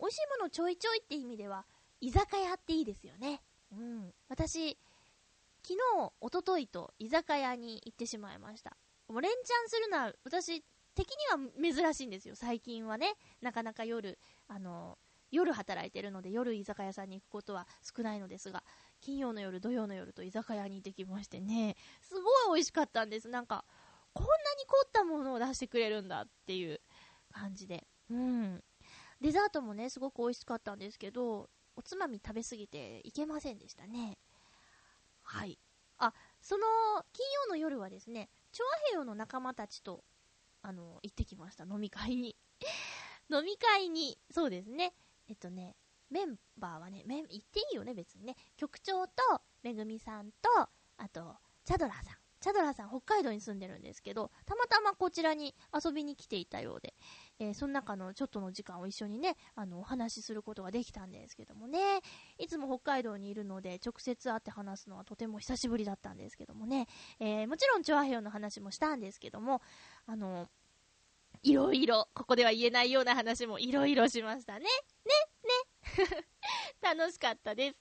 [0.00, 1.66] 美味しいものちょいちょいって意味では、
[2.00, 3.42] 居酒屋っていいですよね。
[3.72, 4.14] うん。
[4.28, 4.78] 私、
[5.62, 8.76] 昨日、おとといと居酒屋に行ってしまいました。
[9.08, 12.36] もう連チャンするのは、私、的には珍しいんですよ。
[12.36, 13.14] 最近はね。
[13.40, 14.98] なかなか夜、あの、
[15.30, 18.62] 夜働いてるので夜居酒屋さんに行くことは少ないのですが、
[19.04, 22.22] 金曜の夜、土曜の夜と居酒屋に行ってきましてね、すごい
[22.56, 23.28] 美味しかったんです。
[23.28, 23.66] なんか、
[24.14, 26.80] こんなに凝ったものを出してくれるんだっていう
[27.30, 27.86] 感じで。
[28.10, 28.64] うん。
[29.20, 34.16] デザートもね、すごく美味しかったんですけど、おつまみ食べすぎていけませんでしたね。
[35.22, 35.58] はい。
[35.98, 36.64] あ、その、
[37.12, 40.02] 金曜の夜はですね、チョアヘヨの仲間たちと、
[40.62, 41.64] あの、行ってきました。
[41.64, 42.36] 飲み会に。
[43.30, 44.94] 飲み会に、そうですね。
[45.28, 45.76] えっとね、
[46.14, 48.36] メンバーはね、メン、言っていいよね、別にね。
[48.56, 49.12] 局長と、
[49.64, 52.16] めぐみさんと、あと、チャドラーさん。
[52.40, 56.94] チャドラーさん、北海道に住んでるんですけど、たまたまこちらに遊びに来ていたようで、
[57.40, 62.00] えー、その中のちょっとの時間を一緒にね、あの、お話しすることができたんですけどもね、
[62.38, 66.86] いつも北海道にいるので、直接会って話すのはとても久しぶりだったんですけどもね、
[67.18, 69.62] えー、もちろん、チョアヘヨの話もしたんですけども、
[70.06, 70.48] あの、
[71.42, 74.60] いろいろ、ここでは言えないような話もいろいろしましたね。
[74.60, 75.33] ね、ね。
[76.82, 77.76] 楽しかったです。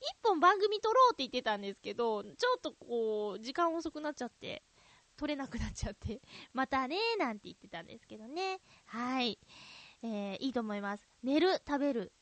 [0.00, 4.62] 一本番組撮ろうって言ってたんですけど、ちょっとこう、時間遅くなっちゃって、
[5.16, 6.20] 撮れなくなっちゃって、
[6.52, 8.60] またねーなんて言ってたんですけどね。
[8.86, 9.38] はい。
[10.02, 11.06] えー、いいと思います。
[11.22, 12.12] 寝る、食べる、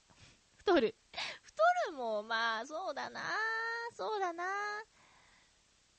[0.57, 0.97] 太る。
[1.43, 3.21] 太るも、まあ、そうだな
[3.95, 4.45] そうだな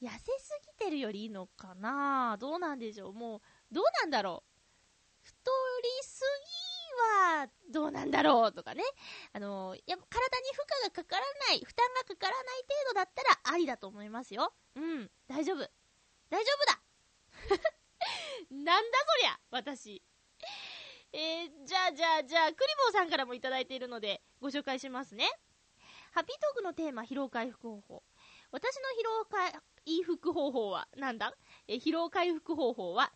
[0.02, 4.60] 痩せすぎてるよりいいのかなどうなんでしょうもう、どうなんだろう
[5.22, 5.52] 太
[5.84, 6.22] りす
[6.66, 6.69] ぎ
[7.00, 8.84] はどうなんだろうとかね。
[9.34, 14.54] あのや体に負荷がかからない、負担がかからない程度だったらありだと思いますよ。
[14.76, 15.58] うん、大丈夫。
[16.30, 16.82] 大丈夫だ
[18.52, 20.04] なんだそりゃ、私。
[21.12, 25.28] えー、じゃあじゃあじゃあ、クリボーさんからもいただいているので、ご紹介しますね。
[26.12, 28.04] ハピートークのテーマ、疲労回復方法。
[28.52, 29.54] 私の疲労回
[30.04, 31.36] 復方法は、なんだ？
[31.68, 33.12] え疲労回復方法は、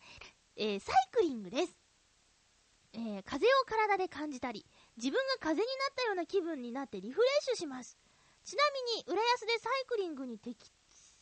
[0.56, 1.83] えー、サイクリングです。
[2.96, 4.64] えー、風を体で感じたり、
[4.96, 7.98] 自分が風になったような気分になってリフレッシュします。
[8.44, 10.70] ちなみに、浦安でサイクリングに適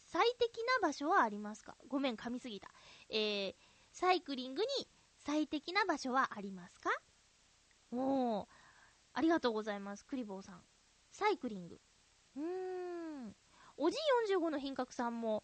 [0.05, 1.75] 最適な場所はありますか？
[1.89, 2.69] ごめん、噛みすぎた。
[3.09, 3.55] えー、
[3.93, 4.69] サイクリングに
[5.25, 6.91] 最適な場所はありますか？
[7.91, 8.47] おー、
[9.15, 10.61] ありがとうございます、クリボーさん。
[11.11, 11.81] サイクリング。
[12.37, 12.43] うー
[13.29, 13.35] ん。
[13.79, 13.97] おじ
[14.31, 15.43] 45の品格さんも、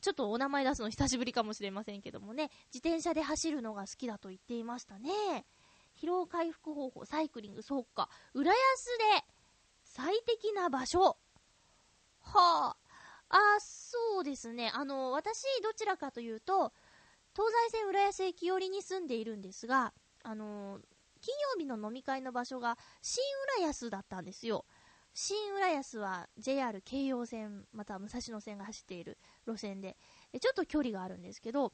[0.00, 5.10] ちょっとお名前出すの久しぶりかもしれませんけどもね、自転車で走るのが好きだと言っていましたね。
[6.04, 8.10] 疲労回復方法、サイクリング、そうか。
[8.34, 8.84] 浦安
[9.18, 9.24] で
[9.84, 11.16] 最適な場所。
[12.20, 12.76] はあ。
[13.30, 14.70] あ、そうですね。
[14.74, 16.74] あの、私、どちらかというと、
[17.34, 20.80] 東西線浦安駅寄りに住んでいるんですが、あの
[21.20, 23.22] 金曜日の飲み会の場所が新
[23.58, 24.66] 浦安だったんですよ。
[25.14, 29.96] 新浦安は JR 京葉線、また武蔵野線が走っている路線で、
[30.38, 31.72] ちょっと距離があるんですけど、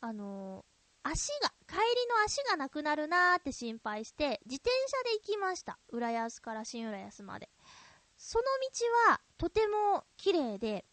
[0.00, 5.78] あのー、足が、帰りの足がなくなるなーって心配して、自転車で行きました。
[5.88, 7.50] 浦安から新浦安まで。
[8.16, 10.84] その道はとても綺麗で、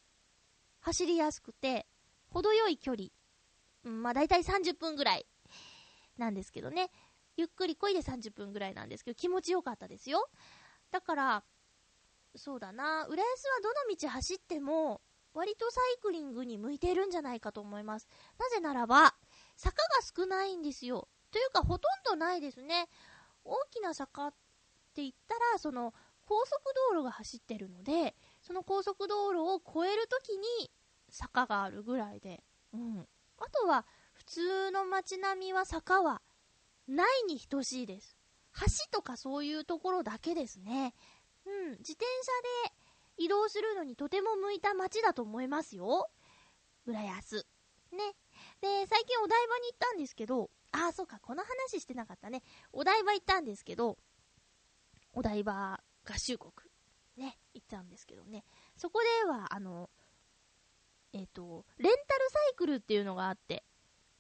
[0.80, 1.88] 走りやすくて、
[2.30, 3.10] 程よい距離。
[3.84, 5.26] うん、まあ大体30分ぐらい
[6.18, 6.92] なんですけどね。
[7.38, 10.30] ゆっくりこいで30分ぐらいなんですけど、気持ちよかったですよ。
[10.92, 11.44] だから、
[12.36, 15.02] そうだな、浦安はどの道走っても、
[15.34, 18.08] 割とサイクリングに向いているんじゃないかと思います。
[18.40, 19.16] なぜならば、
[19.56, 21.08] 坂が少ないんですよ。
[21.32, 22.88] というか、ほとんどないですね。
[23.44, 24.32] 大きな坂っ
[24.94, 25.94] て言ったら、その、
[26.26, 30.72] 高速道路が走ってるので、その高速道路を越えるときに
[31.10, 33.08] 坂があるぐらいで、うん。
[33.38, 36.22] あとは、普通の街並みは坂は
[36.88, 38.18] ないに等しいです。
[38.60, 40.94] 橋とかそういうところだけですね。
[41.46, 42.06] うん、自転
[42.66, 42.76] 車で
[43.18, 46.10] 移動するのにとても向いた街だと思いますよ。
[46.86, 47.46] 浦安。
[47.92, 48.16] ね。
[48.62, 52.42] で、最近お台場に行ったんですけど、あ、そうか、この話してなかったね。
[52.72, 53.98] お台場行ったんですけど、
[55.14, 56.52] お台場合衆国、
[57.18, 58.44] ね、行ったんですけどね。
[58.76, 59.90] そこでは、あの、
[61.14, 63.64] えっ、ー、と、レンタルサイクルっていうのがあって、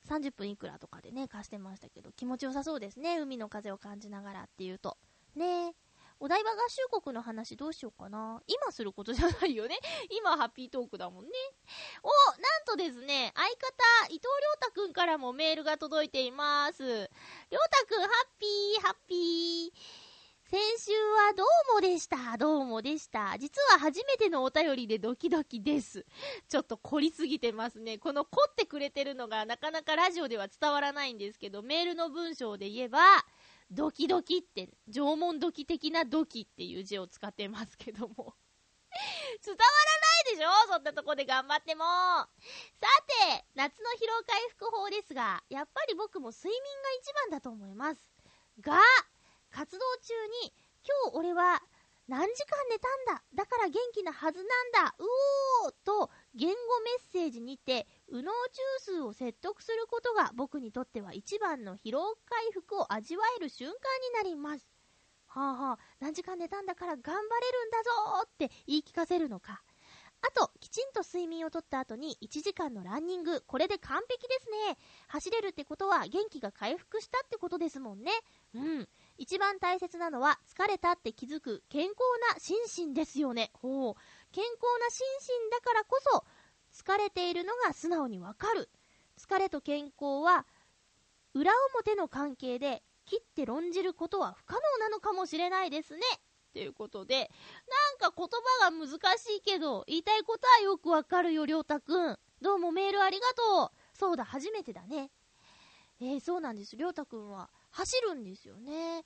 [0.07, 3.19] 30分いくらとかでね、貸してましたけど、気持ちよさそうですね。
[3.19, 4.97] 海の風を感じながらっていうと。
[5.35, 5.75] ね
[6.19, 8.41] お台場合衆国の話どうしようかな。
[8.47, 9.77] 今することじゃないよね。
[10.09, 11.31] 今ハッピートークだもんね。
[12.03, 12.07] お、
[12.41, 16.83] なんとですね、相方、伊藤良太くんからもメールが届いています。
[17.49, 20.05] 良太くん、ハッピー、ハッピー。
[20.47, 22.37] 先週はどうもでした。
[22.37, 23.35] どうもでした。
[23.39, 26.05] 実は初めてのお便りでドキドキです。
[26.47, 27.97] ちょっと凝りすぎてますね。
[27.97, 32.99] この凝ってくれてるのがなかなかラジオでは伝わらないんですけど、メールの文章で言えば、
[33.71, 38.35] ドキドキって、縄文ドキ的なドキっていう字を使ってますけども。
[39.43, 39.65] 伝わら
[39.99, 40.73] ないでしょ？
[40.73, 41.83] そんなとこで頑張っても。
[41.83, 42.27] さ
[43.29, 48.01] て、夏の疲労回復法ですが、やっぱり僕も睡眠が一番だと思います。
[48.61, 48.79] が、
[49.51, 50.53] 活動中に、
[51.03, 51.61] 今日俺は
[52.07, 53.23] 何時間寝たんだ？
[53.33, 55.03] だから元気なはずなんだう
[55.65, 58.31] おーと言語メッセージにて右脳
[58.85, 64.67] 中枢を説得することが僕にとっては一番の疲労回復を味わえる瞬間になります。
[65.27, 69.61] はあはあ、何時間寝たんだから頑張れるんだぞーって言い聞かせるのか。
[70.21, 73.41] あと、きちんと睡眠をとった後に1時間のランニング。
[73.41, 74.77] これで完璧ですね。
[75.07, 78.11] 走れるってことは元気が回復したってことですもんね。
[78.55, 78.89] うん。
[79.17, 81.95] 一番大切なのは疲れたって気づく健康
[82.33, 83.51] な心身ですよね。
[83.53, 83.93] ほう。
[84.31, 85.05] 健康な心
[85.45, 86.25] 身だからこそ
[86.75, 88.69] 疲れているのが素直にわかる。
[89.17, 90.45] 疲れと健康は
[91.33, 96.01] 裏表の関係で切って論じることは不可能なのかもしれないですね。
[96.53, 97.29] ということで、
[97.99, 98.27] なんか言
[98.61, 102.19] 葉が難しいけど、言いたいことはよくわかるよ、りょうたくん。
[102.41, 103.97] どうもメールありがとう。
[103.97, 105.11] そうだ、初めてだね。
[106.01, 106.75] えー、そうなんです。
[106.75, 109.05] りょうたくんは走るんですよね。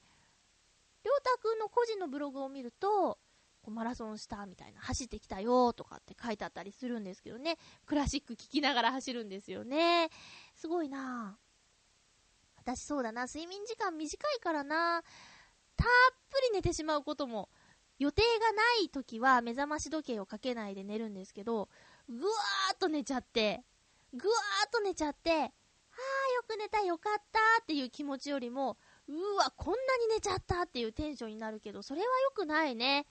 [1.04, 3.18] りょうたくんの個人のブログを見ると、
[3.62, 10.10] こうマラソンしたみたいな、走ってきたよとかって書いてあったりするんですけどね、クラシック聴きながら走るんですよね。
[10.56, 11.38] すごいな
[12.58, 15.04] 私そうだな、睡眠時間短いからな
[15.76, 15.88] たっ
[16.30, 17.50] ぷり寝てしまうことも、
[17.98, 21.68] 予定がない時は目覚まし時計をかけないで寝るんですけど、
[22.08, 23.64] ぐわーっと寝ちゃって、
[24.14, 25.52] ぐわーっと寝ちゃって、
[26.36, 33.06] よく寝た、よかったっていう気持ちよりも、うわ、こんなに寝ちゃったっていうテンションになるけど、それは良くないね。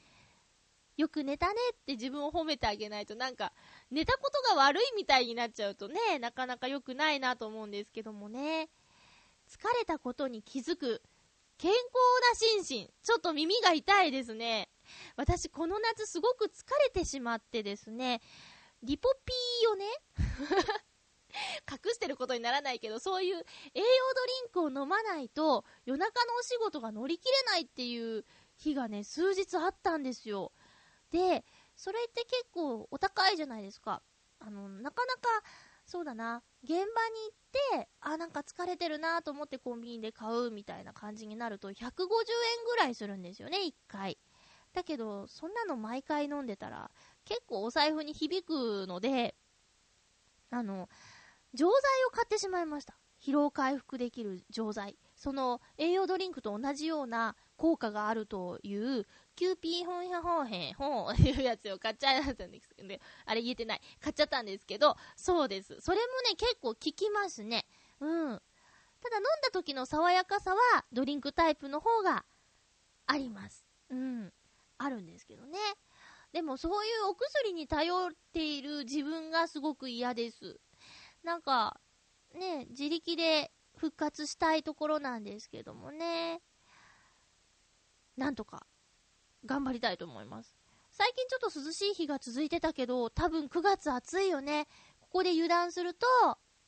[0.98, 3.52] よく寝たねって自分を褒めてあげないと、なんか、
[3.92, 8.68] 寝たことが悪いみたいになっちゃうとね、なかなか良くないなと思うんですけどもね。
[9.48, 11.00] 疲れたことに気づく、
[11.56, 11.78] 健康
[12.58, 12.90] な心身。
[13.04, 14.68] ちょっと耳が痛いですね。
[15.14, 18.20] 私、この夏すごく疲れてしまってですね、
[18.82, 19.87] リポピーをね
[21.70, 23.44] 隠してることにならないけど、そういう栄養
[24.14, 28.24] ドリンクを飲まないと夜中のお仕事が乗り切れないっていう
[28.56, 30.52] 日がね、数日あったんですよ。
[31.10, 31.44] で、
[31.76, 34.02] それって結構お高いじゃないですか。
[34.38, 35.20] あの、なかなか
[35.84, 36.88] そうだな、現場に行
[37.80, 44.18] って、あ、なんか疲れてるなと思ってコンビニで買うみたいな感じになると、150円ぐらいするんですよね、1回。
[44.74, 46.90] だけど、そんなの毎回飲んでたら、
[47.24, 49.34] 結構お財布に響くので、
[50.50, 50.88] あの、
[51.54, 51.74] 錠剤
[52.08, 52.98] を買ってしまいました。
[53.20, 54.98] 疲労回復できる錠剤。
[55.16, 59.06] その栄養ドリンクと同じような効果があるという、
[59.38, 62.88] キューピーホンヤホンヘンホンいうやつを買っちゃったんですけど、
[63.24, 63.81] あれ言えてない。
[64.03, 65.81] 買っちゃったんですけど、そうです。
[65.81, 67.64] それもね、結構効きますね。
[68.01, 68.09] うん。
[68.11, 72.24] ただ飲んだ時の爽やかさはドリンクタイプの方が
[73.07, 73.64] あります。
[73.90, 74.33] うん。
[74.77, 75.57] あるんですけどね。
[76.33, 80.59] でもそういうお薬に頼っている自分がすごく嫌です。
[81.22, 81.79] なんか、
[82.35, 86.40] ね、自力で復活したいところなんですけどもね。
[88.16, 88.66] なんとか、
[89.44, 90.57] 頑張りたいと思います。
[90.90, 94.66] 最近ちょっと涼しい日が続いてたけど、多分9月暑いよね。
[95.01, 96.07] ここで油断すると、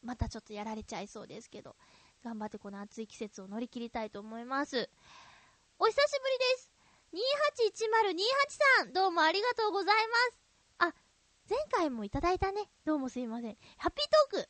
[0.02, 1.76] またちょっとやられちゃいそうですけど、
[2.22, 4.88] 頑張ってこの暑い季節を乗り切りたいと思います。
[5.78, 6.72] お久しぶりです。
[7.12, 10.40] 281028さん、どうもありがとうございます。
[10.78, 10.94] あ、
[11.48, 12.70] 前回もいただいたね。
[12.84, 13.56] どうもすいません。
[13.78, 14.48] ハッピートーク。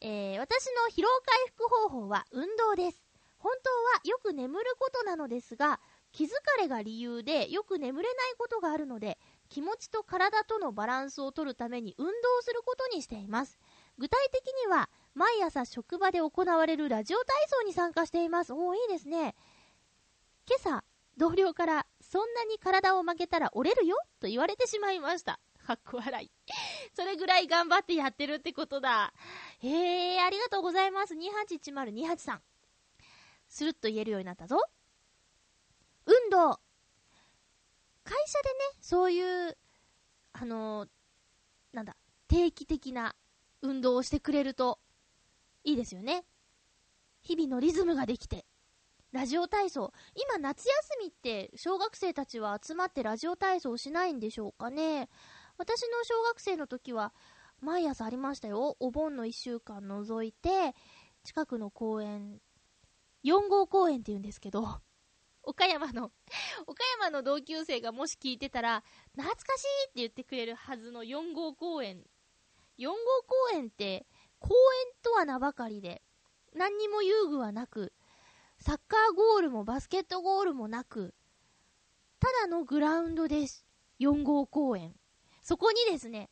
[0.00, 3.02] えー、私の疲労回復方法は運動です。
[3.38, 5.80] 本当はよく眠ることなのですが、
[6.14, 6.28] 気疲
[6.60, 13.58] れが理由でよく眠れないことがあるので、気持ちと体とのバランスを取るために運動することにしています。
[13.98, 18.52] 具体的には、毎朝職場で行われるラジオ体操に参加しています。
[18.52, 19.34] おー、いいですね。
[20.46, 20.84] 今朝、
[21.16, 25.40] 同僚から、そんなに体を曲げたら折れるよと言われてしまいました。
[25.66, 26.30] かっこ笑い。
[26.94, 29.12] それぐらい頑張ってやってるってことだ。
[29.58, 31.14] へえ、ありがとうございます。
[31.14, 32.42] 281028さん。
[33.48, 34.60] スルッと言えるようになったぞ。
[36.24, 36.60] 運動。
[38.04, 39.56] 会社でね、そういう、
[40.32, 40.88] あのー、
[41.72, 41.96] なんだ、
[42.28, 43.14] 定期的な
[43.62, 44.78] 運動をしてくれると
[45.64, 46.24] いいですよね。
[47.22, 48.44] 日々のリズムができて、
[49.12, 49.92] ラジオ体操。
[50.14, 55.08] 今夏休みって小学生たちは集まってラジオ体操しないんでしょうかね。
[55.56, 57.14] 私の小学生の時は
[57.60, 58.76] 毎朝ありましたよ。
[58.80, 60.74] お盆の1週間除いて、
[61.22, 62.40] 近くの公園、
[63.24, 64.80] 4号公園って言うんですけど、
[65.46, 66.12] 岡山の
[66.66, 72.04] 岡山の同級生がもし聞いてたら、懐かしいって言ってくれるはずの4号公園。
[72.78, 74.06] 4号公園って、
[74.38, 76.02] 公園とは名ばかりで、
[76.54, 77.92] 何にも遊具はなく、
[78.58, 81.14] サッカーゴールもバスケットゴールもなく、
[82.20, 83.66] ただのグラウンドです。
[84.00, 84.94] 4号公園。
[85.42, 86.30] そこにですね、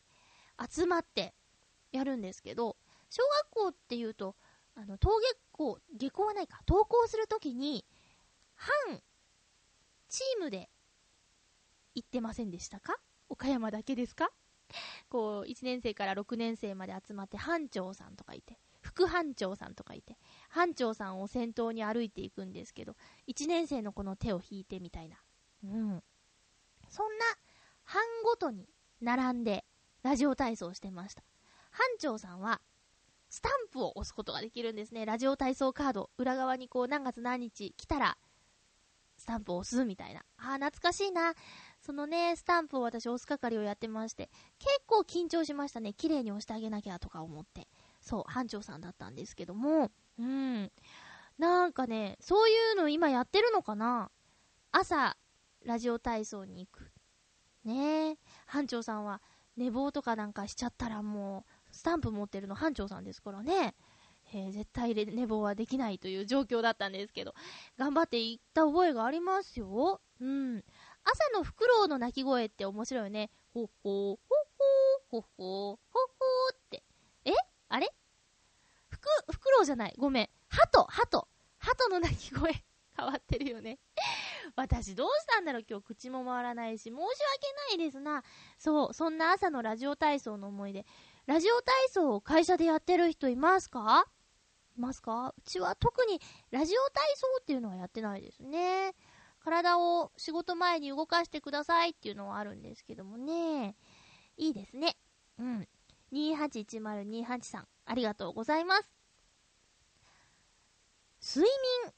[0.59, 1.35] 集まって
[1.91, 2.77] やるんですけど、
[3.11, 4.37] 小学校っていうと、
[4.75, 7.85] あの、登下校、下校はないか、登校するときに、
[8.89, 9.01] 半、
[10.09, 10.71] チームで
[11.95, 12.95] 行ってませんでしたか？
[13.29, 14.31] 岡山だけですか？
[15.09, 20.17] こう、1年生から6年生まで集まって班長さんとかいて、副班長さんとかいて、
[20.49, 22.95] 班長さんを先頭に歩いていくんですけど、
[23.29, 25.17] 1年生の子の手を引いてみたいな。
[25.65, 26.03] うん。
[26.89, 27.25] そんな
[27.85, 28.69] 班ごとに
[29.01, 29.65] 並んで
[30.03, 31.25] ラジオ体操してました。
[31.71, 32.61] 班長さんは、
[33.29, 35.05] スタンプを押すことができるんですね。
[35.05, 36.11] ラジオ体操カード。
[36.19, 38.19] 裏側にこう何月何日来たら、
[39.23, 40.21] スタンプを押すみたいな。
[40.37, 41.35] ああ、懐かしいな。
[41.81, 45.95] そのね、スタンプを私押す係をやってまして、結構緊張しましたね。
[45.95, 47.69] 綺麗に押してあげなきゃとか思って。
[48.01, 50.73] そう、班長さんだったんですけども、うん。
[51.39, 54.11] なんかね、そういうの今やってるのかな
[54.73, 55.17] 朝、
[55.65, 56.91] ラジオ体操に行く。
[57.63, 59.23] ねえ、班長さんは
[59.57, 63.77] 寝坊とかなんかしちゃったらもう、スタンプ持ってるの班長さんですからね。
[64.35, 67.35] えー、絶対寝坊はできないという状況だったんですけど、
[67.79, 70.01] 頑張って行った覚えがありますよ。
[70.21, 70.65] うん。
[71.05, 73.31] 朝のフクロウの鳴き声って面白いよね。
[73.53, 74.37] ほっほー、ほ
[75.11, 76.83] ほー、ほほー、ほほーって。
[77.25, 77.33] え？
[77.69, 77.93] あれ？
[78.89, 79.95] ふく、フクロウじゃない。
[79.99, 80.31] ごめん。
[80.49, 81.29] ハト、ハト。
[81.59, 82.53] ハトの鳴き声。
[82.97, 83.79] 変わってるよね。
[84.55, 85.65] 私どうしたんだろう？
[85.69, 87.07] 今日口も回らないし、申し訳
[87.71, 88.23] ないですな。
[88.59, 90.85] そう、そんな朝のラジオ体操の思い出。
[91.27, 94.07] ラジオ体操を会社でやってる人いますか？
[94.77, 95.35] ますか？
[95.37, 98.95] うちは特にラジオ体操っていうのはやってないですね。
[99.41, 103.77] 体を仕事前に動かしてくださいっていうのはあるんですけどもね。
[104.37, 104.97] いいですね。
[105.39, 105.69] うん。
[106.13, 108.89] 281028さん、ありがとうございます。
[111.37, 111.51] 睡
[111.87, 111.93] 眠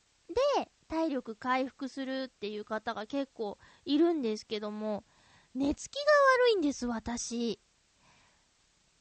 [0.64, 5.05] で体力回復するっていう方が結構いるんですけども、
[5.55, 6.01] 寝つきが
[6.47, 7.59] 悪いんです、私。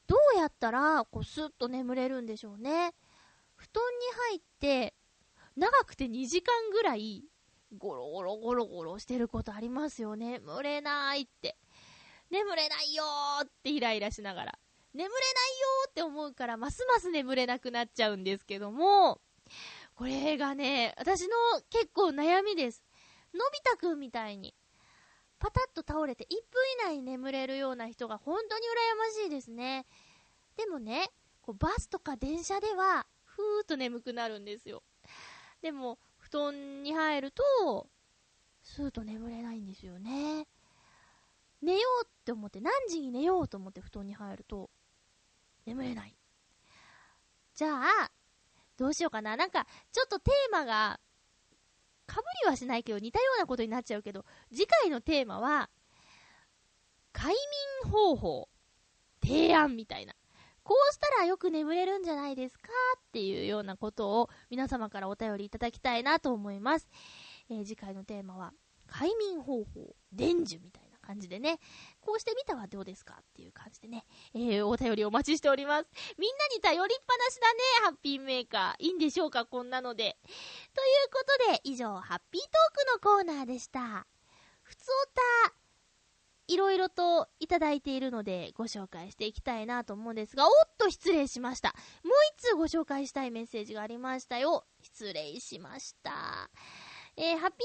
[0.06, 2.94] どうやったら、こう、スッと眠れるんでしょうね。
[3.64, 4.94] 布団に入って、
[5.56, 7.24] 長くて2時間ぐらい、
[7.78, 10.38] ゴロゴロゴロゴロしてることありますよね。
[10.38, 11.56] 眠れないって。
[12.30, 14.58] 眠れないよーってイライラしながら。
[14.92, 19.20] 眠れないよーって思うから、ますます眠れなくなっちゃうんですけども、
[19.94, 21.34] これがね、私の
[21.70, 22.84] 結構悩みです。
[23.32, 24.54] のび太くんみたいに、
[25.38, 26.38] パタッと倒れて1分
[26.90, 29.86] 以内に眠れるような人が本当に羨ましいですね。
[30.56, 31.10] でもね、
[31.40, 34.82] こうバスとか電車では、ふーっと眠くなるんですよ。
[35.60, 37.88] でも、布団に入ると、
[38.62, 40.46] スーッと眠れないんですよね。
[41.60, 44.70] 寝ようって思って、何時に寝ようと思って布団に入ると、
[45.66, 46.16] 眠れない。
[47.54, 48.10] じゃあ、
[48.76, 49.36] どうしようかな。
[49.36, 51.00] なんか、ちょっとテーマが、
[52.06, 55.70] かぶりはしないけど、似たようなことになっちゃうけど、次回のテーマは、
[57.12, 57.34] 快
[57.84, 58.48] 眠方法、
[59.22, 60.14] 提案みたいな。
[60.64, 66.88] こうしたらよく眠れるんじゃないですかっていうようなことを皆様からお便りいただきたいなと思います。
[67.50, 68.52] えー、次回のテーマは、
[68.86, 71.58] 快眠方法、伝授みたいな感じでね、
[72.00, 75.90] こうしてみたはどうですかっていう感じでね、えー、お便りお待ちしております。
[76.18, 78.82] みんなに頼りっぱなしだね、ハッピーメーカー。
[78.82, 80.16] いいんでしょうか、こんなので。
[80.22, 84.06] ということで、以上、ハッピートークのコーナーでした。
[84.62, 85.06] ふつお
[85.48, 85.54] た、
[86.46, 91.74] いろいろといただいているのでご紹介していきたいなと思うんですが、おっと失礼しました。
[92.02, 94.64] もう一通ご紹介したいメッセージがありましたよ。
[94.82, 96.50] 失礼しました。
[97.16, 97.60] えー、ハッピー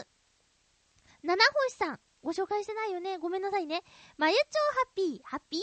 [0.00, 2.00] ネーム、七星さん。
[2.22, 3.18] ご紹介してないよね。
[3.18, 3.82] ごめんなさいね。
[4.16, 5.60] まゆちょハッピー、ハッピー？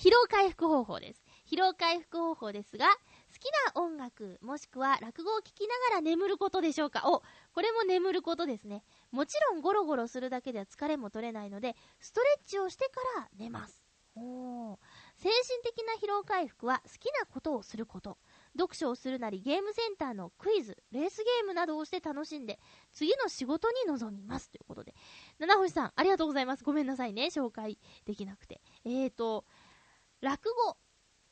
[0.00, 1.24] 疲労回復方法です。
[1.50, 2.92] 疲労回復方法ですが、好
[3.40, 7.10] きな音楽、もしくは落語を聴きながら眠ることでしょうか？
[7.10, 8.84] お、これも眠ることですね。
[9.10, 13.84] もちろんゴロゴロするだけでは疲れも取れないので、ストレッチをしてから寝ます。
[14.16, 14.78] お
[15.16, 18.18] 精神的な疲労回復は好きなことをすること。
[18.58, 22.58] 読書をするなりゲームセンターのクイズ、レースゲームなどをして楽しんで、
[22.92, 24.50] 次の仕事に臨みます。
[24.50, 24.94] ということで。
[25.38, 26.64] 七星さん、ありがとうございます。
[26.64, 27.26] ごめんなさいね。
[27.26, 28.60] 紹介できなくて。
[28.84, 29.44] えーと、
[30.20, 30.76] 落語、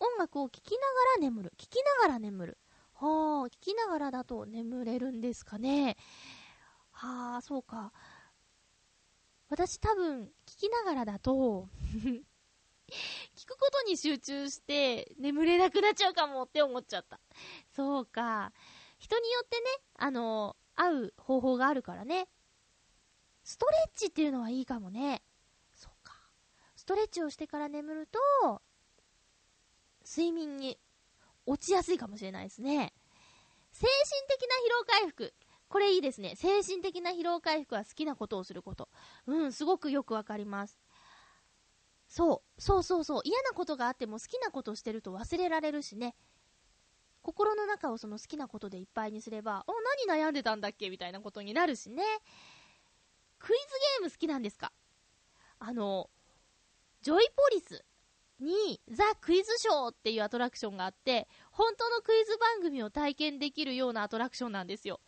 [0.01, 0.83] 音楽を聴きなが
[1.17, 1.53] ら眠る。
[1.57, 2.59] 聴きながら眠る。
[2.95, 5.97] はあ、聴きながらだと眠れるんですかね。
[6.99, 7.93] はあ、そうか。
[9.49, 11.69] 私多分、聞きながらだと
[13.37, 17.21] 聞くことに集中して眠れなくなっちゃうかもって思っちゃった。
[17.71, 18.53] そうか。
[18.99, 22.29] 人によってね、あの、合う方法があるからね。
[23.45, 25.23] ストレッチっていうのはいいかもね。
[25.75, 26.17] そうか。
[26.75, 28.61] ストレッチをしてから眠ると、
[30.05, 30.81] 睡眠に
[31.47, 32.93] 落ちやすいかもしれないですね。
[33.71, 35.35] 精神的な疲労回復。
[35.69, 36.35] これいいですね。
[36.35, 38.89] 精神的な疲労回復は好きなことをすること。
[39.27, 40.79] うん、すごくよくわかります。
[42.07, 46.17] そう、そうそうそう、嫌なことがあっても好きなことをしてると忘れられるしね。
[47.21, 49.75] 心の中をその好きなことでいっぱいにすれば、お、
[50.09, 50.89] 何悩んでたんだっけ？
[50.89, 52.03] みたいなことになるしね。
[53.39, 53.65] クイズ
[54.01, 54.73] ゲーム好きなんですか？
[55.59, 56.09] あの、
[57.03, 57.85] ジョイポリス
[58.41, 65.01] にザ・クイズショーっていうアトラクションがあって、本当のクイズ番組を体験できるようなアトラクションなんですよ。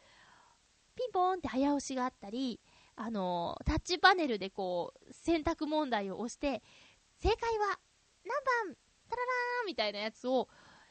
[1.01, 2.61] ピンポーンって早押しがあったり、
[2.95, 6.63] あの、タッチパネルでこう、選択問題を押して、
[7.17, 7.79] 正解は
[8.25, 8.77] 何番
[9.09, 10.49] タララーンみたいなやつを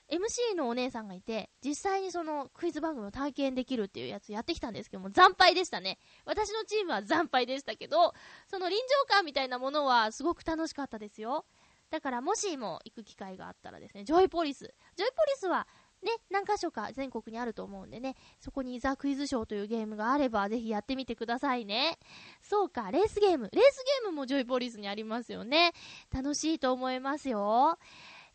[0.10, 5.99] MC のお姉さんがいて、実際にそのクイズ番組を体験できるっていうやつやってきたんですけども、惨敗でしたね。
[6.26, 8.16] 私のチームは惨敗でしたけど、
[8.47, 11.45] その臨場感みたいなものはすごく楽しかったですよ。
[11.91, 14.74] だからもしも行く機会があったらですね、ジョイポリス。
[14.95, 15.68] ジョイポリスは
[16.02, 22.00] ね、何箇所か全国にあると思うんでね、そこにザ・クイズショーというゲームがあれば、ぜひやってみてくださいね。
[22.41, 23.50] そうか、レースゲーム。
[23.52, 25.74] レースゲームもジョイポリスにありますよね。
[26.12, 27.78] 楽しいと思いますよ。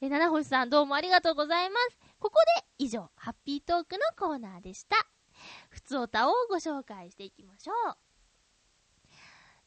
[0.01, 1.99] え、七星さんどうもありがとうございます。
[2.19, 4.97] ここで以上、ハッピートークのコーナーでした。
[5.71, 7.97] ふつおたをご紹介していきましょう。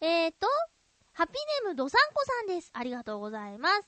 [0.01, 0.47] えーと、
[1.13, 2.69] ハッピーネームドサンコさんです。
[2.73, 3.83] ありがとうございます。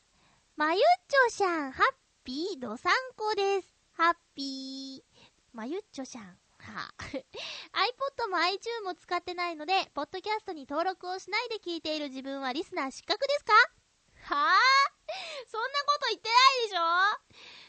[0.56, 1.94] まゆっちょしゃん、ハッ
[2.24, 3.79] ピードサンコです。
[4.00, 5.28] ハッピー。
[5.52, 6.24] まゆっちょしゃん。
[6.24, 6.32] は。
[7.04, 13.52] iPod も iTune も使ってないので、ポッドキャストに登録をしないで聞いている自分はリスナー失格ですか？
[14.34, 16.82] はぁそんなこと言ってないでしょ？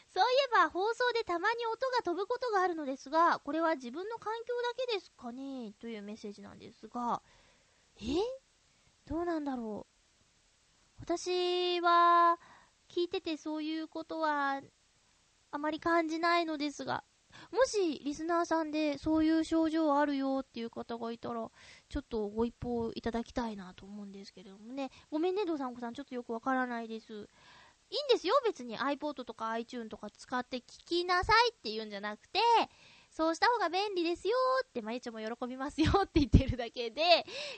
[0.07, 5.73] そういえば放送でたまに音が飛ぶことがあるのですが、これは自分の環境だけですかね？
[5.81, 7.21] というメッセージなんですが、
[7.97, 8.03] え？
[9.05, 11.01] どうなんだろう。
[11.01, 12.39] 私は、
[12.87, 14.61] 聞いててそういうことは
[15.51, 17.03] あまり感じないのですが、
[17.51, 21.49] もしリスナーさんでそういう症状あるよっていう方がいたら、
[21.89, 24.89] ちょっとご一報いただきたいなと思うんですけれどもね。
[25.09, 25.93] ごめんね、ドサンコさん。
[25.93, 27.13] ちょっとよくわからないです。
[27.13, 32.39] いいんですよ、別に iPod とか iTune とか使って聞きなさいって言うんじゃなくて、
[33.09, 34.33] そうした方が便利ですよ
[34.65, 37.01] って、まゆちょも喜びますよって言ってるだけで、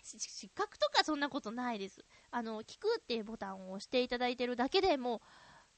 [0.04, 2.04] 失格とかそんなことないです。
[2.32, 5.22] あの、聞くっていうボタンを押していただいてるだけでも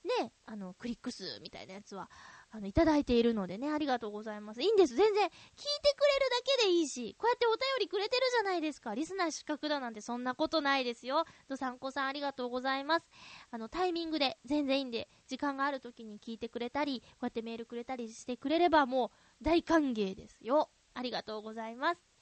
[0.06, 2.10] ね、あの、クリック数みたいなやつは、
[2.52, 4.62] あの、いただいているのでね、ありがとうございます。
[4.62, 4.96] いいんです。
[4.96, 8.94] 全然、聞いてくれるだけでいいし、こうやってお便りくれてるじゃないですか。
[8.94, 11.26] リスナー資格だなんてそんなことないですよ。
[11.48, 13.08] どさんこさんありがとうございます。
[13.52, 20.70] あの、タイミングで全然いいんで、時間がある時に聞いてくれたり、こうやってメールくれたりしてくれればもう大歓迎ですよ。
[20.94, 22.15] ありがとうございます。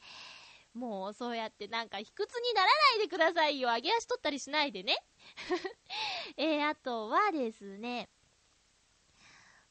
[0.73, 3.69] もうそうやってなんか卑屈にならないでくださいよ。
[3.69, 4.97] 上げ足取ったりしないでね。
[6.37, 8.09] えー、あとはですね、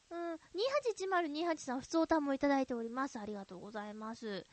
[0.09, 3.19] うん、281028さん、普通歌もいただいております。
[3.19, 4.45] ありがとうございます。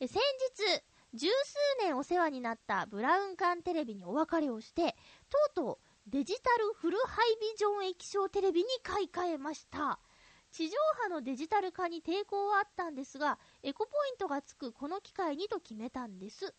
[0.00, 0.20] え先
[0.56, 0.82] 日、
[1.14, 4.96] 十数年お世話になったブラウン管テレビにお別れをして、
[5.28, 10.00] とうとうデジタルフルハイビジョン液晶テレビに買い替えました。
[10.52, 16.54] 地上波のデジタル化に抵抗はあったんですが、エコポイントがつくこの機会にと決めたんです。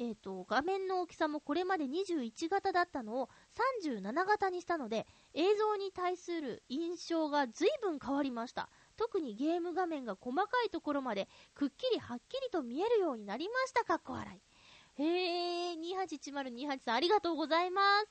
[0.00, 3.28] えっ、ー、と、画面の大きさもこれまで21型だったのを
[3.82, 8.68] 37型にしたので、映像に対する印象が随分変わりました。
[8.96, 13.84] 特にゲーム画面が細かいところまでくっきりはっきりと見えるようになりました。
[13.84, 15.02] かっこ笑い。
[15.02, 18.08] へえ、281028さんありがとうございます。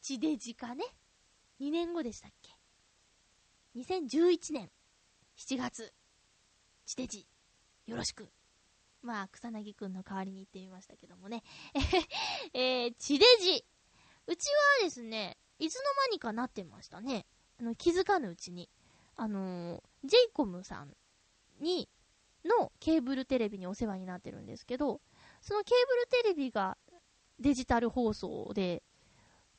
[0.00, 0.84] 地デジかね。
[1.60, 2.41] 2年後でしたっけ？
[3.74, 4.70] 2011年
[5.38, 5.94] 7月、
[6.84, 7.26] 地デジ、
[7.86, 8.28] よろしく。
[9.00, 11.42] まあ、草薙くんの代わりに言ってみましたけどもね。
[12.52, 13.64] えー、地デジ。
[14.26, 14.46] うち
[14.80, 17.24] はですね、いつの間にかなってましたね。
[17.58, 18.68] あの、気づかぬうちに。
[19.16, 20.94] あのー、ジェイコムさん
[21.58, 21.88] に、
[22.44, 25.00] のケーブルテレビにお世話になってるんですけど、
[25.40, 26.76] そのケーブルテレビが
[27.40, 28.82] デジタル放送で、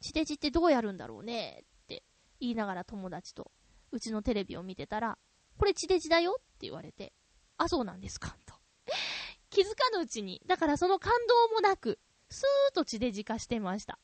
[0.01, 2.03] 地デジってどうやるんだろうねって
[2.39, 3.51] 言いながら友達と
[3.93, 5.17] うちのテレビを見てたら、
[5.57, 7.13] これ地デジだよって言われて、
[7.57, 8.55] あ、そうなんですか、と。
[9.51, 13.99] 気づかぬうちに、だからその感動もなく、スーッと地デジ化してました。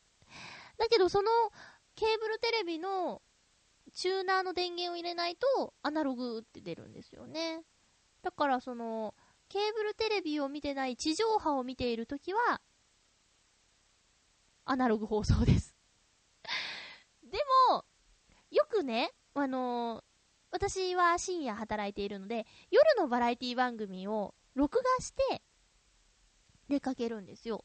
[0.77, 1.31] だけどその
[1.95, 3.21] ケーブルテレビの
[3.91, 7.63] チューナーの電源を入れないとアナログって出るんですよね。
[8.21, 9.15] だからその、
[9.49, 12.61] ケーブルテレビを見てない地上波を見ているときは、
[14.65, 15.75] アナログ放送です
[17.23, 17.39] で
[17.71, 17.85] も、
[18.51, 20.03] よくね、あのー、
[20.51, 25.41] 私は深夜働いているので、夜のバラエティ番組を録画して
[26.67, 27.63] 出かけるんですよ。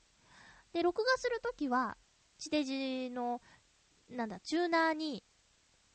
[0.73, 1.97] で、録画するときは、
[2.39, 3.41] 地デジの、
[4.11, 5.25] なんだ、チューナーに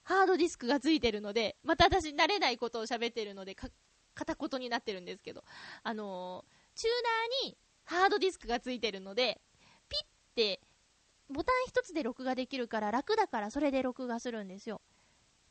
[0.04, 3.68] ハードディスクがついてるので、また私慣れないことを喋ってるので、か、
[4.16, 5.44] 片言になってるんですけど、
[5.84, 6.94] あのー、チュー
[7.44, 9.42] ナーにハードディスクがついてるので、
[9.88, 10.04] ピッ
[10.36, 10.62] て、
[11.30, 14.82] ボタン一つで録画できるから楽だからそれで録画するんですよ。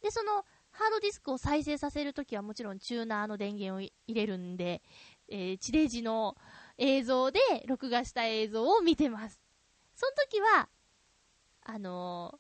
[0.02, 4.82] で、そのハードディスクを再生させるときはもちろんチューナーの電源を入れるんで、
[5.28, 6.36] えー、地デジの
[6.76, 9.40] 映像で録画した映像を見てます。
[9.94, 10.68] その時は、
[11.64, 12.38] あの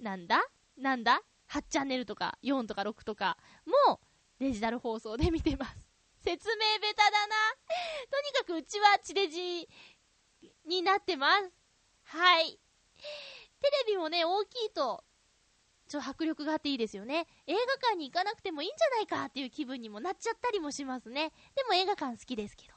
[0.00, 0.42] ー、なんだ？
[0.78, 3.36] なんだ ?8 チャンネルとか4とか6とか
[3.88, 4.00] も
[4.40, 5.76] デジタル放送で見てます。
[6.24, 7.34] 説明ベタだな。
[8.10, 9.68] とにかくうちは地デジ
[10.66, 11.61] になってます。
[12.12, 12.58] はい。
[13.60, 15.02] テレビもね、大きいと
[15.88, 17.26] ちょっと迫力があっていいですよね。
[17.46, 21.32] 映画館に行かなくてもいいんじゃないかっていう気分にもなっちゃったりもしますね。
[21.54, 22.74] でも映画館好きですけど。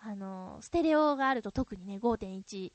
[0.00, 2.72] あのー、ステレオがあると特にね、5.1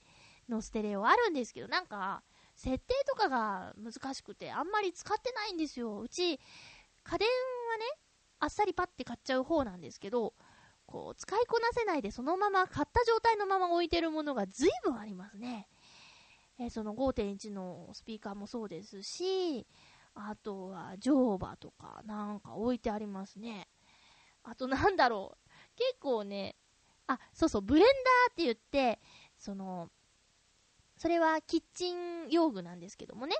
[0.47, 2.23] のステレオあるんですけど、なんか、
[2.55, 5.99] 設定とかが難しくて、あんまり使ってないんですよ。
[5.99, 6.37] うち、家
[7.17, 7.85] 電はね、
[8.39, 10.33] あっさりパッて買っちゃう方なんですけど、
[10.87, 15.67] こう、使いこなせないでそのまま買った状態のまま置いてるものが随分ありますね。
[16.59, 19.67] えその5.1のスピーカーもそうですし、
[20.15, 23.67] あとは乗馬とかなんか置いてありますね。
[24.43, 25.49] あとなんだろう。
[25.75, 26.55] 結構ね、
[27.05, 28.99] あ、そうそう、ブレンダーって言って、
[29.37, 29.89] その、
[30.97, 33.35] それはキッチン用具なんですけどもね、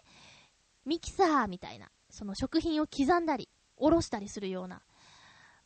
[0.86, 4.82] ミキサーみたいな、その食品を刻んだり、おろしたりするような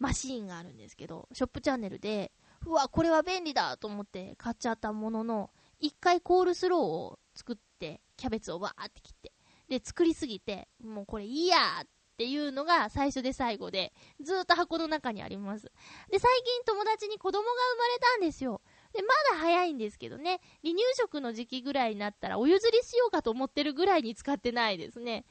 [0.02, 2.32] マシーンがあるんですけど、ショップチャンネルで、
[2.66, 9.32] うわ、これは便利だと思って買っちゃったものの、一回コールスローを作って、キャベツをわーって切って、
[9.70, 11.88] で、作りすぎて、もうこれいいやーっ
[12.18, 15.72] ていうのが最初で最後で、ずーっと箱の中にあります。
[16.10, 18.62] で、最近友達に子供が生まれたんですよ。
[18.94, 25.26] で、まだ早いんですけどね、離乳食の時期ぐらいになったらお譲りしようかと思ってるぐらいに使ってないですね。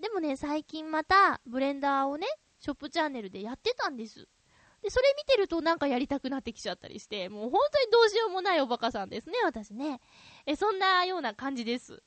[0.00, 2.26] でもね、最近またブレンダーをね、
[2.64, 4.26] ショップチャンネルでやってたんです。
[4.80, 10.00] で、それ見てるとなんかやりたくなってきちゃったりして、もう本当にどうしようもないおバカさんですね、私ね。
[10.46, 12.02] え、そんなような感じです。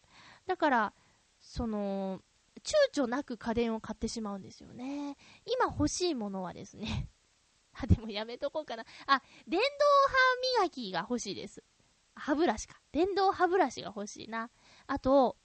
[0.47, 0.93] だから、
[1.39, 2.21] その、
[2.63, 5.15] 躊躇なく家電を買ってしまうんですよね。
[5.45, 7.07] 今欲しいものはですね。
[7.79, 8.83] あ、でもやめとこうかな。
[9.05, 9.65] あ、電動
[10.57, 11.63] 歯磨きが欲しいです。
[12.15, 12.81] 歯ブラシか。
[12.91, 14.49] 電動歯ブラシが欲しいな。
[14.87, 15.37] あと、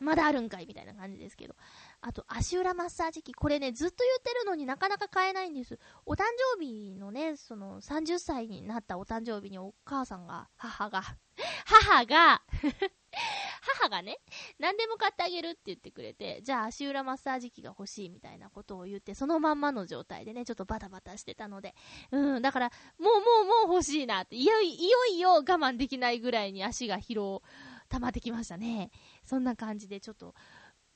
[0.00, 1.54] まだあるんかいみたいな感じですけど。
[2.02, 3.34] あと、足裏マッサージ機。
[3.34, 5.78] これね、ずっと言ってるのになかなか買えないんです。
[6.06, 6.24] お誕
[6.56, 11.02] 生日のね、その、30歳になったお誕生日にお母さんが、母が、
[11.66, 12.42] 母が
[13.80, 14.18] 母がね、
[14.58, 21.74] 何でも買ってあげるって言ってくれて、じゃあ足裏マッサージ機が欲しいみたいなことを言って、そのまんまの状態でね、ちょっとバタバタしてたので、
[22.12, 23.20] うん、だから、もうも
[23.64, 27.42] うもう欲しいなって、いよいよいよ我慢できないぐらいに足が疲労
[27.90, 28.90] 溜まってきましたね。
[29.24, 30.34] そんな感じでちょっと、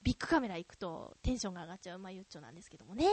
[0.04, 3.06] ビッグカメラ行くとテンションが上がっちゃうまゆっちょなんですけどもね。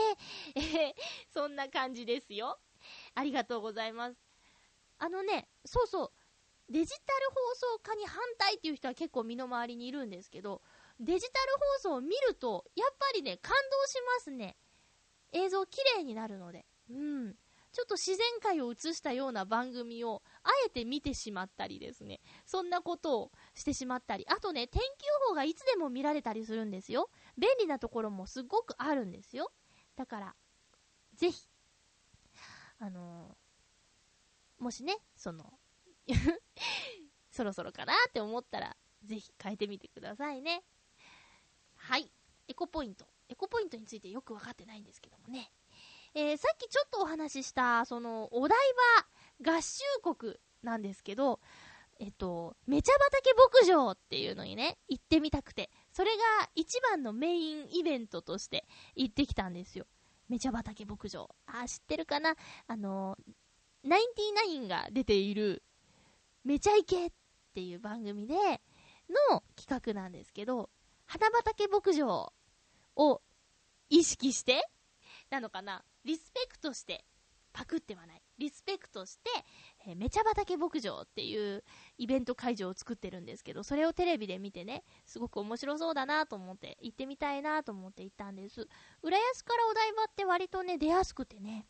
[0.56, 0.94] え
[1.34, 2.60] そんな感じですよ。
[3.16, 4.18] ありがとうございます。
[5.00, 6.12] あのね、そうそう、
[6.72, 10.62] デジタル放送化に反対っていう人は結構身の回りにいるんですけど、
[11.00, 14.58] デジタル放送を見ると、やっぱりね、感動しますね。
[15.32, 16.66] 映像綺麗になるので。
[16.90, 17.36] うん。
[17.72, 22.22] ちょっと自然界を映したような番組を、あえて見てしまったりですね。
[22.46, 24.26] そんなことをしてしまったり。
[24.28, 27.10] あとね、天気予報がいつでも見られたりするんですよ。
[27.38, 29.52] 便利なところもすごくあるんですよ。
[29.96, 30.36] だから、
[31.16, 31.48] ぜひ、
[32.80, 35.60] あのー、もしね、その、
[37.30, 40.64] そろそろかなって思ったら、ぜひ変えてみてくださいね。
[41.76, 42.12] はい。
[42.48, 43.06] エコポイント。
[43.30, 45.52] エコポイントについてよくわかってないんですけどもね。
[46.14, 48.58] えー、さっきちょっとお話しした、その、お台
[49.40, 51.40] 場合衆国なんですけど、
[52.00, 59.86] えっと、めちゃ畑牧場っていうのにね、行ってみたくて、それが一番のメインイベントとして行ってきたんですよ。
[60.28, 61.30] めちゃ畑牧場。
[61.46, 62.36] あ、知ってるかな？
[62.68, 63.18] あの、
[63.84, 65.64] ナインティナインが出ている、
[66.44, 67.12] めちゃイケっ
[67.54, 68.36] ていう番組で
[69.30, 70.70] の企画なんですけど、
[71.06, 72.34] 花畑牧場
[72.96, 73.22] を
[73.90, 74.68] 意識して
[75.32, 75.84] なのかな？
[76.04, 77.06] リスペクトして、
[77.54, 78.22] パクってはない。
[78.38, 79.30] リスペクトして、
[79.88, 81.64] えー、めちゃ畑牧場っていう
[81.98, 88.68] イベント会場を作ってるんですけど、それをテレビで見てね、すごく面白そうだなと思って、行ってみたいなと思って行ったんです。
[89.04, 91.68] 浦安からお台場って割とね、出やすくてね、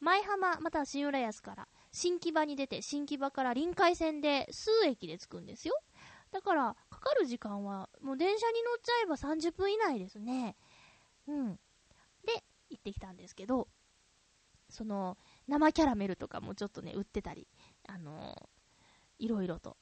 [0.00, 5.74] 舞浜、または新浦安から新木場に出て、新木場から臨海線で数駅で着くんですよ。
[6.32, 10.56] だから、かかる時間は、もう電車に乗っちゃえば30分以内ですね。
[11.28, 11.60] うん。
[12.74, 13.68] 行ってきたんですけど、
[14.68, 15.16] その、
[15.46, 17.48] 生キャラメルとかもちょっとね、売ってたり、
[17.86, 19.76] あのー、いろいろと、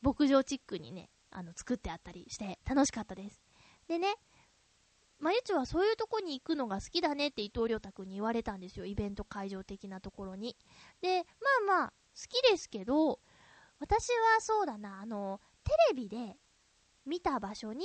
[0.00, 3.42] 牧場チックにね、あの、作ってあったりして楽しかったです。
[3.88, 4.14] でね、
[5.18, 8.86] まゆちはそういうとこに行くのが好きだねって伊藤良太君に言われたんですよ。
[8.86, 10.56] イベント会場的なところに。
[11.00, 11.24] で、
[11.66, 13.20] まあまあ、好きですけど、
[13.80, 16.36] 私はそうだな、あの、テレビで
[17.04, 17.84] 見た場所に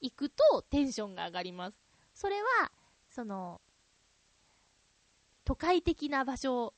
[0.00, 1.76] 行くとテンションが上がります。
[2.14, 2.72] それは、
[3.10, 3.60] その、
[5.44, 6.74] 都会的な場所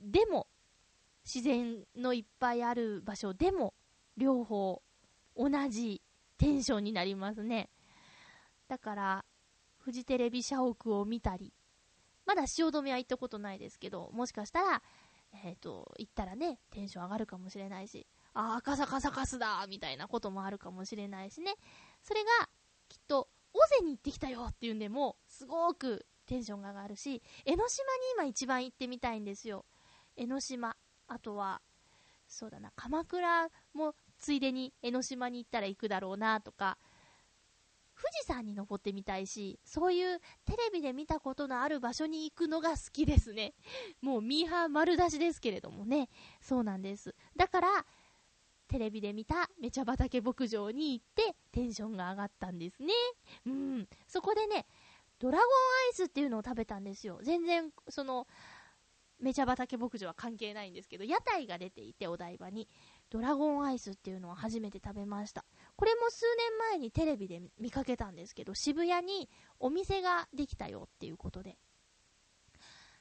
[0.00, 0.48] でも、
[1.24, 3.74] 自然のいっぱいある場所でも、
[4.16, 4.82] 両方
[5.36, 6.02] 同じ
[6.38, 7.68] テンションになりますね。
[8.68, 9.24] だから、
[9.78, 11.52] フジテレビ社屋を見たり、
[12.24, 14.82] まだ汐留は行ったことないですけど、もしかしたら、
[15.44, 21.54] えっ、ー、と、行ったらね、テンション上がるかもしれないし、ああ、赤坂サカスだみたいなこともあるかもしれないしね。
[22.02, 22.48] それが、
[22.88, 29.64] きっと、尾瀬に行ってきたよっていうんでも、すごくテンションが上がるし、江ノ島に今一番行ってみたいんですよ。
[30.16, 30.76] 江ノ島。
[31.08, 31.62] あとは、
[32.26, 36.78] そうだな、鎌倉もついでに江ノ島に行ったら行くだろうなとか、
[37.96, 43.54] 富士山に登ってみたいし、そういうテレビで見たことのある場所に行くのが好きですね。
[44.02, 46.10] もうミーハー丸出しですけれどもね。
[46.42, 47.14] そうなんです。
[47.36, 47.86] だから、
[48.68, 52.92] テレビで見ためちゃ畑牧場に行ってテンションが上がったんですね。
[53.46, 53.88] うん。
[54.06, 54.66] そこでね、
[55.18, 57.20] ドラゴンアイスっていうのを食べたんですよ。
[57.22, 58.26] 全然、その、
[59.18, 62.68] めちゃ畑牧場は関係ないんですけど、屋台が出ていて、お台場に。
[63.08, 65.44] ドラゴンアイスっていうのを初めて食べました。
[65.76, 71.56] これも数年前にテレビで見かけたんですけど、渋谷にお店ができたよっていうことで。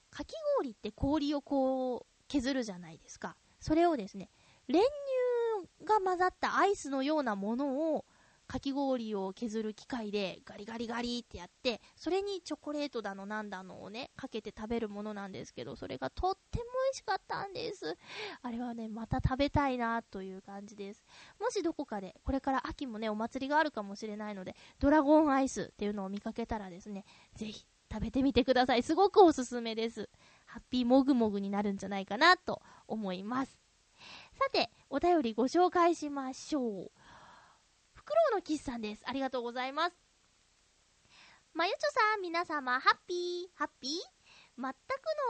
[0.10, 3.36] かき氷って氷をこう削るじゃないですか。
[3.60, 4.30] それをですね、
[4.68, 4.86] 練乳
[5.84, 8.06] が混ざったアイスのようなものを
[8.48, 17.98] かき氷を削る機械でガリガリガリってやって、それにチョコレートだのなんだのをね、かけて食べるものなんですけど、それがとっても美味しかったんです。
[18.42, 21.04] あれはね、また食べたいなという感じです。
[21.40, 27.04] もしどこかで、これから秋もね、お祭りがあるかもしれないので、ドラゴンアイスっていうのを見かけたらですね、
[27.36, 28.84] ぜひ食べてみてください。
[28.84, 30.08] すごくおすすめです。
[30.46, 33.65] ハッピーもぐもぐになるんじゃないかなと思います。
[34.38, 36.92] さて、お便りご紹介しましょう。
[37.94, 39.02] フクロウのキスさんです。
[39.06, 39.96] ありがとうございます。
[41.54, 41.80] まゆちょ
[42.12, 43.92] さん、皆様、ハッピー、ハッピー？
[44.58, 44.74] 全く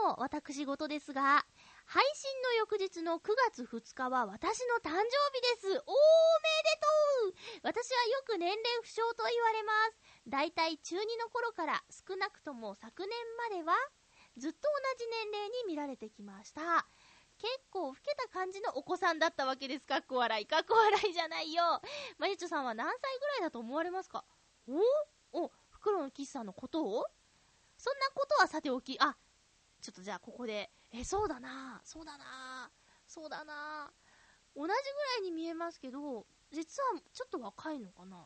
[0.04, 1.46] の私事ですが、
[1.86, 5.06] 配信の翌日の9月2日は私の誕生日で
[5.60, 5.66] す。
[5.68, 5.86] おーめでと
[7.28, 9.98] う私はよく年齢不詳と言われます。
[10.28, 13.10] だいたい中2の頃から少なくとも昨年
[13.50, 13.74] までは
[14.36, 16.86] ずっと同じ年齢に見られてきました。
[17.38, 19.86] 結構老けた感じのお子さんだったわけです。
[19.86, 19.98] か？
[19.98, 20.46] っこ笑い。
[20.46, 21.62] かっこ笑いじゃないよ。
[22.18, 24.24] まゆちょさんは何歳ぐらいだと思われますか？
[25.32, 25.44] お？
[25.44, 27.04] お、袋のキスさんのことを？
[27.76, 29.16] そんなことはさておき、あ、
[29.82, 32.70] ちょっとじゃあここで、え、そうだな、そうだな、
[33.06, 33.92] そうだな、
[34.56, 34.78] 同じぐら
[35.18, 38.16] いに見えますけど、実はちょっと若いのかな？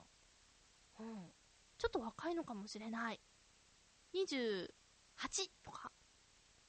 [1.01, 1.33] うん。
[1.79, 3.21] ちょっと若いのかもしれない。
[4.15, 4.69] 28
[5.65, 5.91] とか？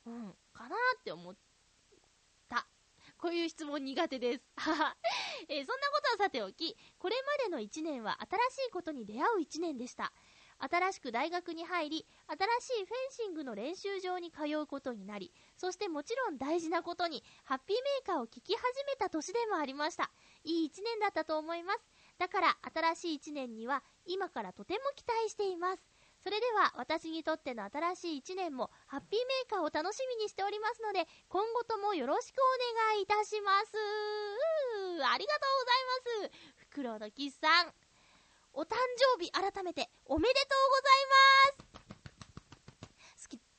[0.08, 1.39] うん、かなって思った。
[3.22, 4.43] こういう質問苦手です。
[5.47, 8.17] えー、そんなことはさておき、これまでの1年は
[8.49, 10.11] 新しいことに出会う1年でした。
[10.57, 20.11] 新しく大学に入り、新しいフェンシングの練習場に通うことになり、そしてもちろん大事なことに、ハッピーメーカーを聞き始めた年でもありました。
[20.43, 21.80] いい1年だったと思います。
[22.17, 25.91] だから、新しい1年には、今からとても期待しています。
[26.24, 32.41] それでは私にとっての新しい1年もハッピーメーカーを楽しみにしておりますので今後ともよろしくお
[32.89, 33.74] 願いいたします。
[35.03, 36.38] ありがとうございます。
[36.57, 37.74] フクロウのキスさん
[38.53, 38.76] お誕
[39.17, 41.07] 生日改めておめでとうござい
[41.55, 41.72] ます。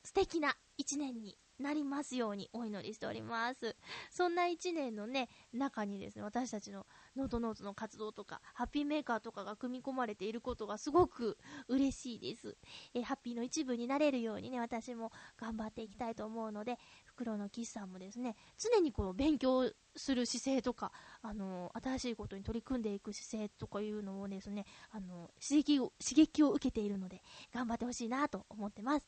[0.03, 1.42] 素敵な1年に。
[1.59, 3.75] なりますようにお祈りしております。
[4.09, 6.85] そんな1年のね、中にですね、私たちの
[7.15, 11.37] ノートノートの活動とか、ハッピーメーカーとかが組み込まれていることがすごく
[11.67, 12.57] 嬉しいです。
[12.93, 16.77] えー、ハッピーの一部になれるようにね、私も頑張っていきたいと思うので、
[17.15, 20.91] 袋の岸さんもですね、常にこの勉強する姿勢とか、
[21.21, 27.21] あのー、新しいことに取り組んでいく姿勢とかいうのをですね、あのー、刺激を、刺激を受けているので、
[27.53, 29.07] 頑張ってほしいなと思ってます。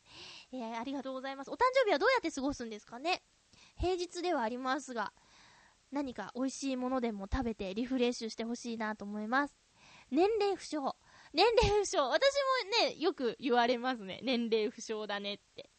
[0.54, 1.52] えー、ありがとうございます。
[1.52, 3.24] お誕生日はどうやって過ごすんですかね？
[3.78, 5.12] 平日ではありますが、
[5.92, 9.58] 何か美味しいものでも食べてリフレッシュしてほしいなと思います。
[10.12, 10.94] 年齢不詳。
[11.34, 12.10] 年齢不詳。
[12.10, 12.22] 私
[12.82, 14.20] もね、よく言われますね。
[14.24, 15.70] 年齢不詳だねって。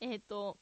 [0.00, 0.58] えっ、ー、と、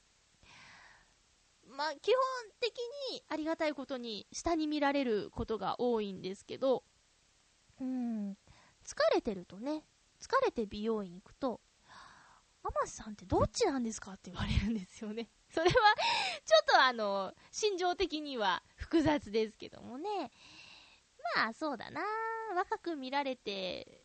[1.71, 2.16] まあ、基本
[2.61, 2.79] 的
[3.12, 6.85] にありがたいことに下に見られることが多いんですけど、
[7.81, 8.33] うん、
[8.85, 9.85] 疲れてるとね、
[10.21, 11.61] 疲れて美容院行くと、
[12.62, 15.31] アマさんってどっちなんですかって言われるんですよね。
[15.51, 20.31] それは、ちょっとあの、心情的には複雑ですけどもね。
[21.37, 22.03] まあ、そうだな。
[22.55, 24.05] 若く見られて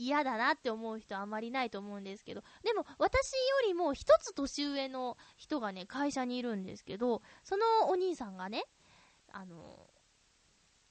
[0.00, 8.64] 嫌だなって思う人あまりないと思うんですけど、でも私よりも一つ年上の人がね、会社にいるんですけど、そのお兄さんがね、
[9.30, 9.86] あの、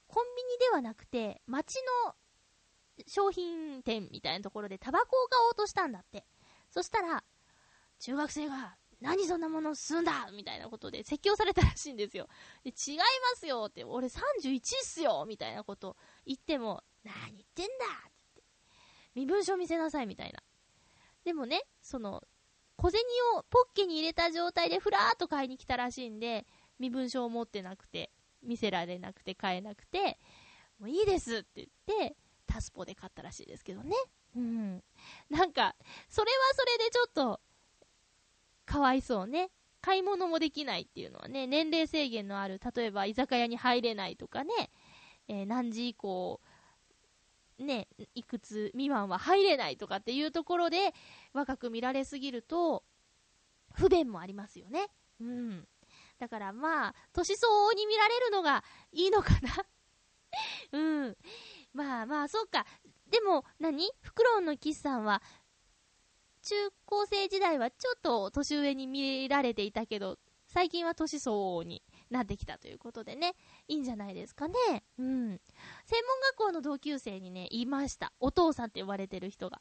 [0.06, 1.74] コンビニではなくて、街
[2.06, 2.14] の
[3.08, 6.24] 商品店みたいなところでタバコを買おうとしたんだって。
[6.70, 7.24] そしたら、
[7.98, 12.28] 中学生が何そんなもの吸うんだみたいなことで説教されたらしいんですよ。
[12.62, 13.04] で、違いま
[13.36, 15.96] すよって、俺31っすよみたいなこと
[16.26, 17.72] 言っても、何言ってんだ
[18.08, 18.19] って
[19.14, 20.40] 身分証見せなさいみたいな。
[21.24, 22.22] でもね、その、
[22.76, 23.02] 小銭
[23.36, 26.46] をポッケに入れた状態でふらーっと買いに来たらしいんで、
[26.78, 28.10] 身分証を持ってなくて、
[28.42, 30.18] 見せられなくて買えなくて、
[30.78, 33.94] もういいですって言って、タスポで買ったらしいですけどね。
[34.34, 34.82] うん。
[35.28, 35.76] なんか、
[36.08, 37.40] それはそれでちょっと、
[38.64, 39.50] かわいそうね。
[39.82, 44.70] 買い物もできないっていうのはね、年齢制限のある、例えば居酒屋に入れないとかね、
[45.28, 46.40] えー、何時以降、
[47.60, 50.94] ね、いくつ未満は入れないとかっていうところで、
[51.32, 52.84] 若く見られすぎると、
[53.74, 54.88] 不便もありますよね。
[55.20, 55.68] うん。
[56.18, 59.66] だからまあ、年相応に見られるのがいいのかな
[60.72, 61.16] うん。
[61.72, 62.66] まあまあ、そうか。
[63.10, 65.22] でも何、フクロウのキスさんは、
[66.42, 66.54] 中
[66.86, 73.34] 高生時代はちょっと年上に見られていたけど、最近は年相応になってきたということでね、
[73.68, 74.54] いいんじゃないですかね。
[74.98, 75.06] うん。
[75.86, 78.12] 専門学校の同級生にね、いました。
[78.20, 79.60] お父さんって呼ばれてる人が。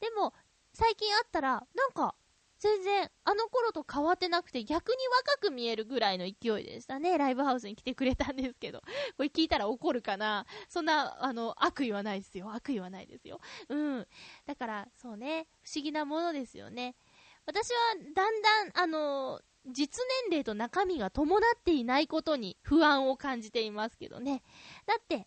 [0.00, 0.32] でも、
[0.72, 2.14] 最近会ったら、なんか、
[2.58, 4.96] 全然、あの頃と変わってなくて、逆に
[5.26, 7.18] 若く見えるぐらいの勢いでしたね。
[7.18, 8.80] ライブハウスに来てくれたんですけど。
[9.18, 12.52] これ聞いたら怒るかなそんな、あの、悪意はないですよ。
[12.52, 13.40] 悪意はないですよ。
[13.68, 14.08] うん。
[14.46, 16.96] だから、そうね、不思議なものですよね。
[17.44, 24.42] 私は、だんだん、あの、実年齢と中身が伴っていないことに不安を感じていますけどね。
[24.86, 25.26] だって、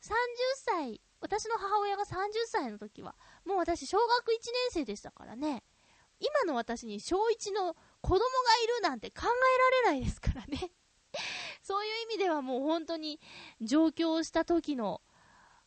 [0.00, 0.10] 30
[0.56, 2.08] 歳、私の母親が30
[2.46, 3.14] 歳の時は、
[3.44, 4.38] もう私小学1年
[4.70, 5.62] 生でしたからね。
[6.20, 8.20] 今の私に小1の子供が
[8.64, 10.70] いるなんて考えられないですからね
[11.62, 13.20] そういう意味ではもう本当に
[13.60, 15.00] 上京した時の、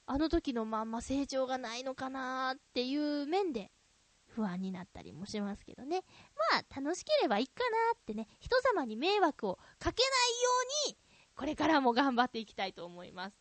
[0.06, 3.72] あの時のまんま成長がないのかなっていう面で
[4.38, 6.04] 不安になったりもしますけどね。
[6.52, 10.50] まあ、楽しければいいかなってね、人様に迷惑をかけないよ
[10.86, 10.98] うに、
[11.36, 13.36] これからも頑張っていきたいと思います。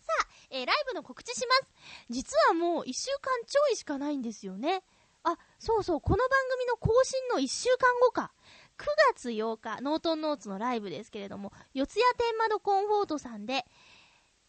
[0.00, 1.72] さあ、えー、ライブの告知します。
[2.10, 4.82] 実はもう1週間ちょいしかないんですよね。
[5.22, 8.32] あ、そうそう、この番組の更新の1週間後か。
[8.76, 8.84] 9
[9.14, 13.64] 月8日、ノートンノーツのライブですけれども、四谷天窓コンフォートさんで、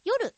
[0.04, 0.36] 夜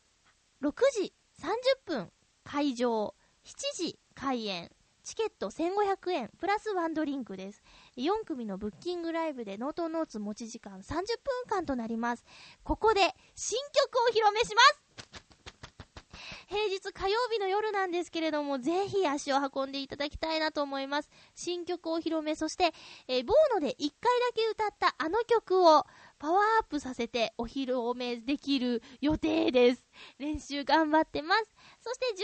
[0.61, 1.47] 6時30
[1.85, 2.11] 分
[2.43, 4.71] 会場、7時開演、
[5.09, 7.63] チケット1500円、プラスワンドリンクです。
[7.97, 11.03] 4組のブッキングライブでノートノーツ持ち時間30分
[11.49, 12.23] 間となります。
[12.61, 13.01] ここで
[13.33, 15.25] 新曲を披露目します
[16.47, 21.09] 平日火曜日の夜なんですけれども、ぜひ足を運んでいただきたいなと思います。
[21.33, 22.71] 新曲を披露目、そして、
[23.07, 23.93] えー、ボーノで1回だ
[24.35, 25.85] け歌ったあの曲を
[26.19, 29.87] パワーアップさせてお披露目できる予定です。
[30.19, 31.55] 練習頑張ってます。
[31.81, 32.19] そして10月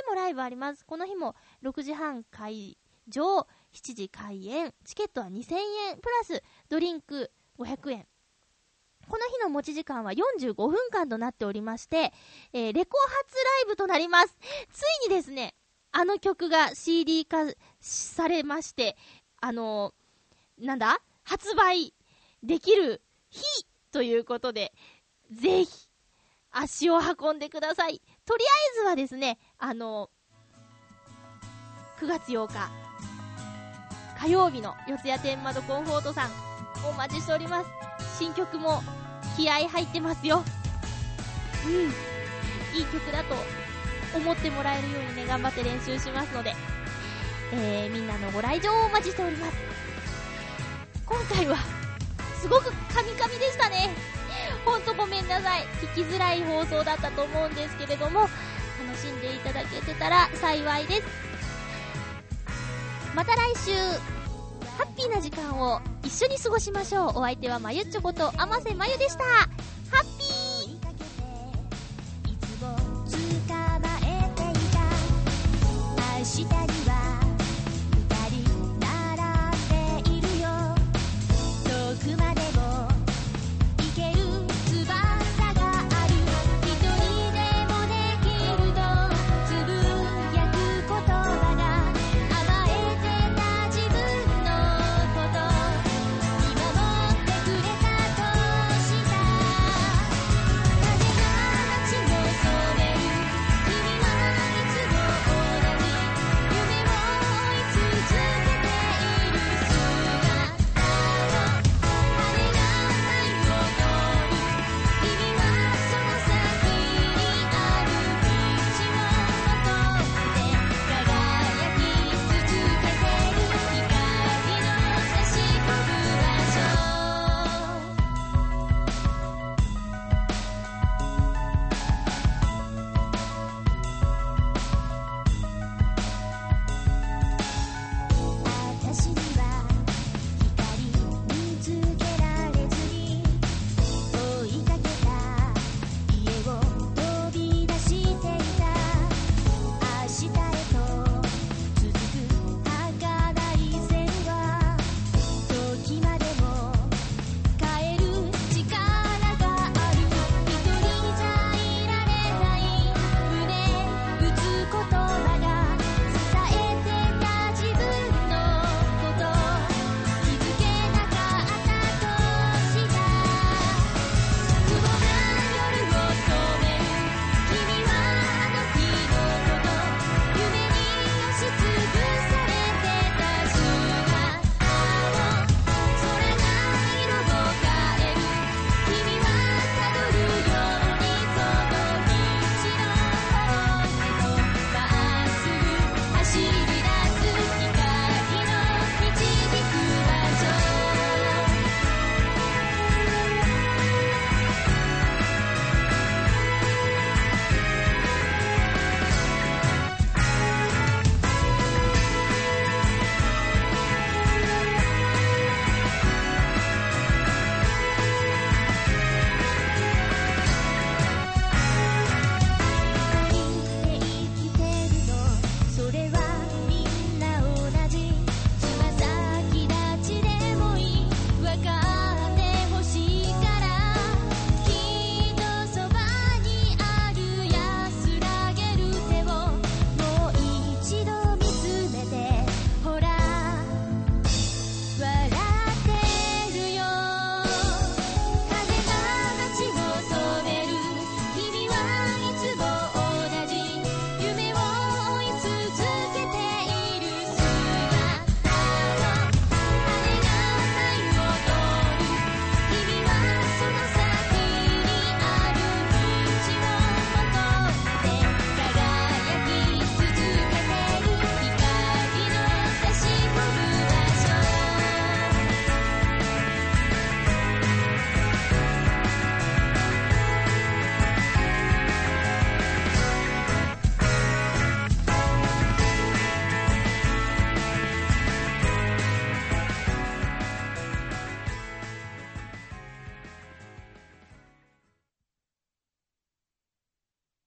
[0.00, 0.86] 18日もライブあります。
[0.86, 1.34] この日も
[1.64, 2.78] 6時半会
[3.08, 3.40] 場、
[3.72, 5.54] 7時開演、チケットは2000
[5.90, 8.06] 円、プラスドリンク500円。
[9.08, 12.12] この日の持ち時間は45分間となっておりまして、
[12.52, 14.36] えー、レコ発ライブとなります。
[14.72, 15.54] ついにですね、
[15.90, 17.38] あの曲が CD 化
[17.80, 18.96] されまして、
[19.40, 21.00] あのー、なんだ？
[21.24, 21.94] 発売
[22.42, 23.44] できる日
[23.92, 24.72] ということで、
[25.30, 25.70] ぜひ、
[26.50, 28.02] 足を運んでください。
[28.26, 30.10] とりあえずはですね、あの、
[32.00, 32.70] 9月8日、
[34.18, 36.30] 火曜日の四谷天窓コンフォートさん、
[36.88, 38.18] お待ちしております。
[38.18, 38.82] 新曲も
[39.36, 40.42] 気合入ってますよ。
[41.66, 42.12] うん。
[42.76, 43.34] いい曲だと
[44.16, 46.54] 思ってもらえるようにね、頑張って練習しますので、
[47.52, 49.56] えー、みんなのご来場をお待ちしております。
[51.06, 51.81] 今回は、
[52.42, 53.88] すごくカミカミでしたね。
[54.64, 55.62] ほんとごめんなさい。
[55.94, 58.30] 聞きづらい放送だったと思うんですけれども、楽
[59.00, 61.02] しんでいただけてたら幸いです。
[63.14, 63.72] また来週、
[64.76, 67.18] ハッピーな時間を一緒に過ごしましょう。
[67.18, 69.24] お相手はまゆっちょことあませまゆでした。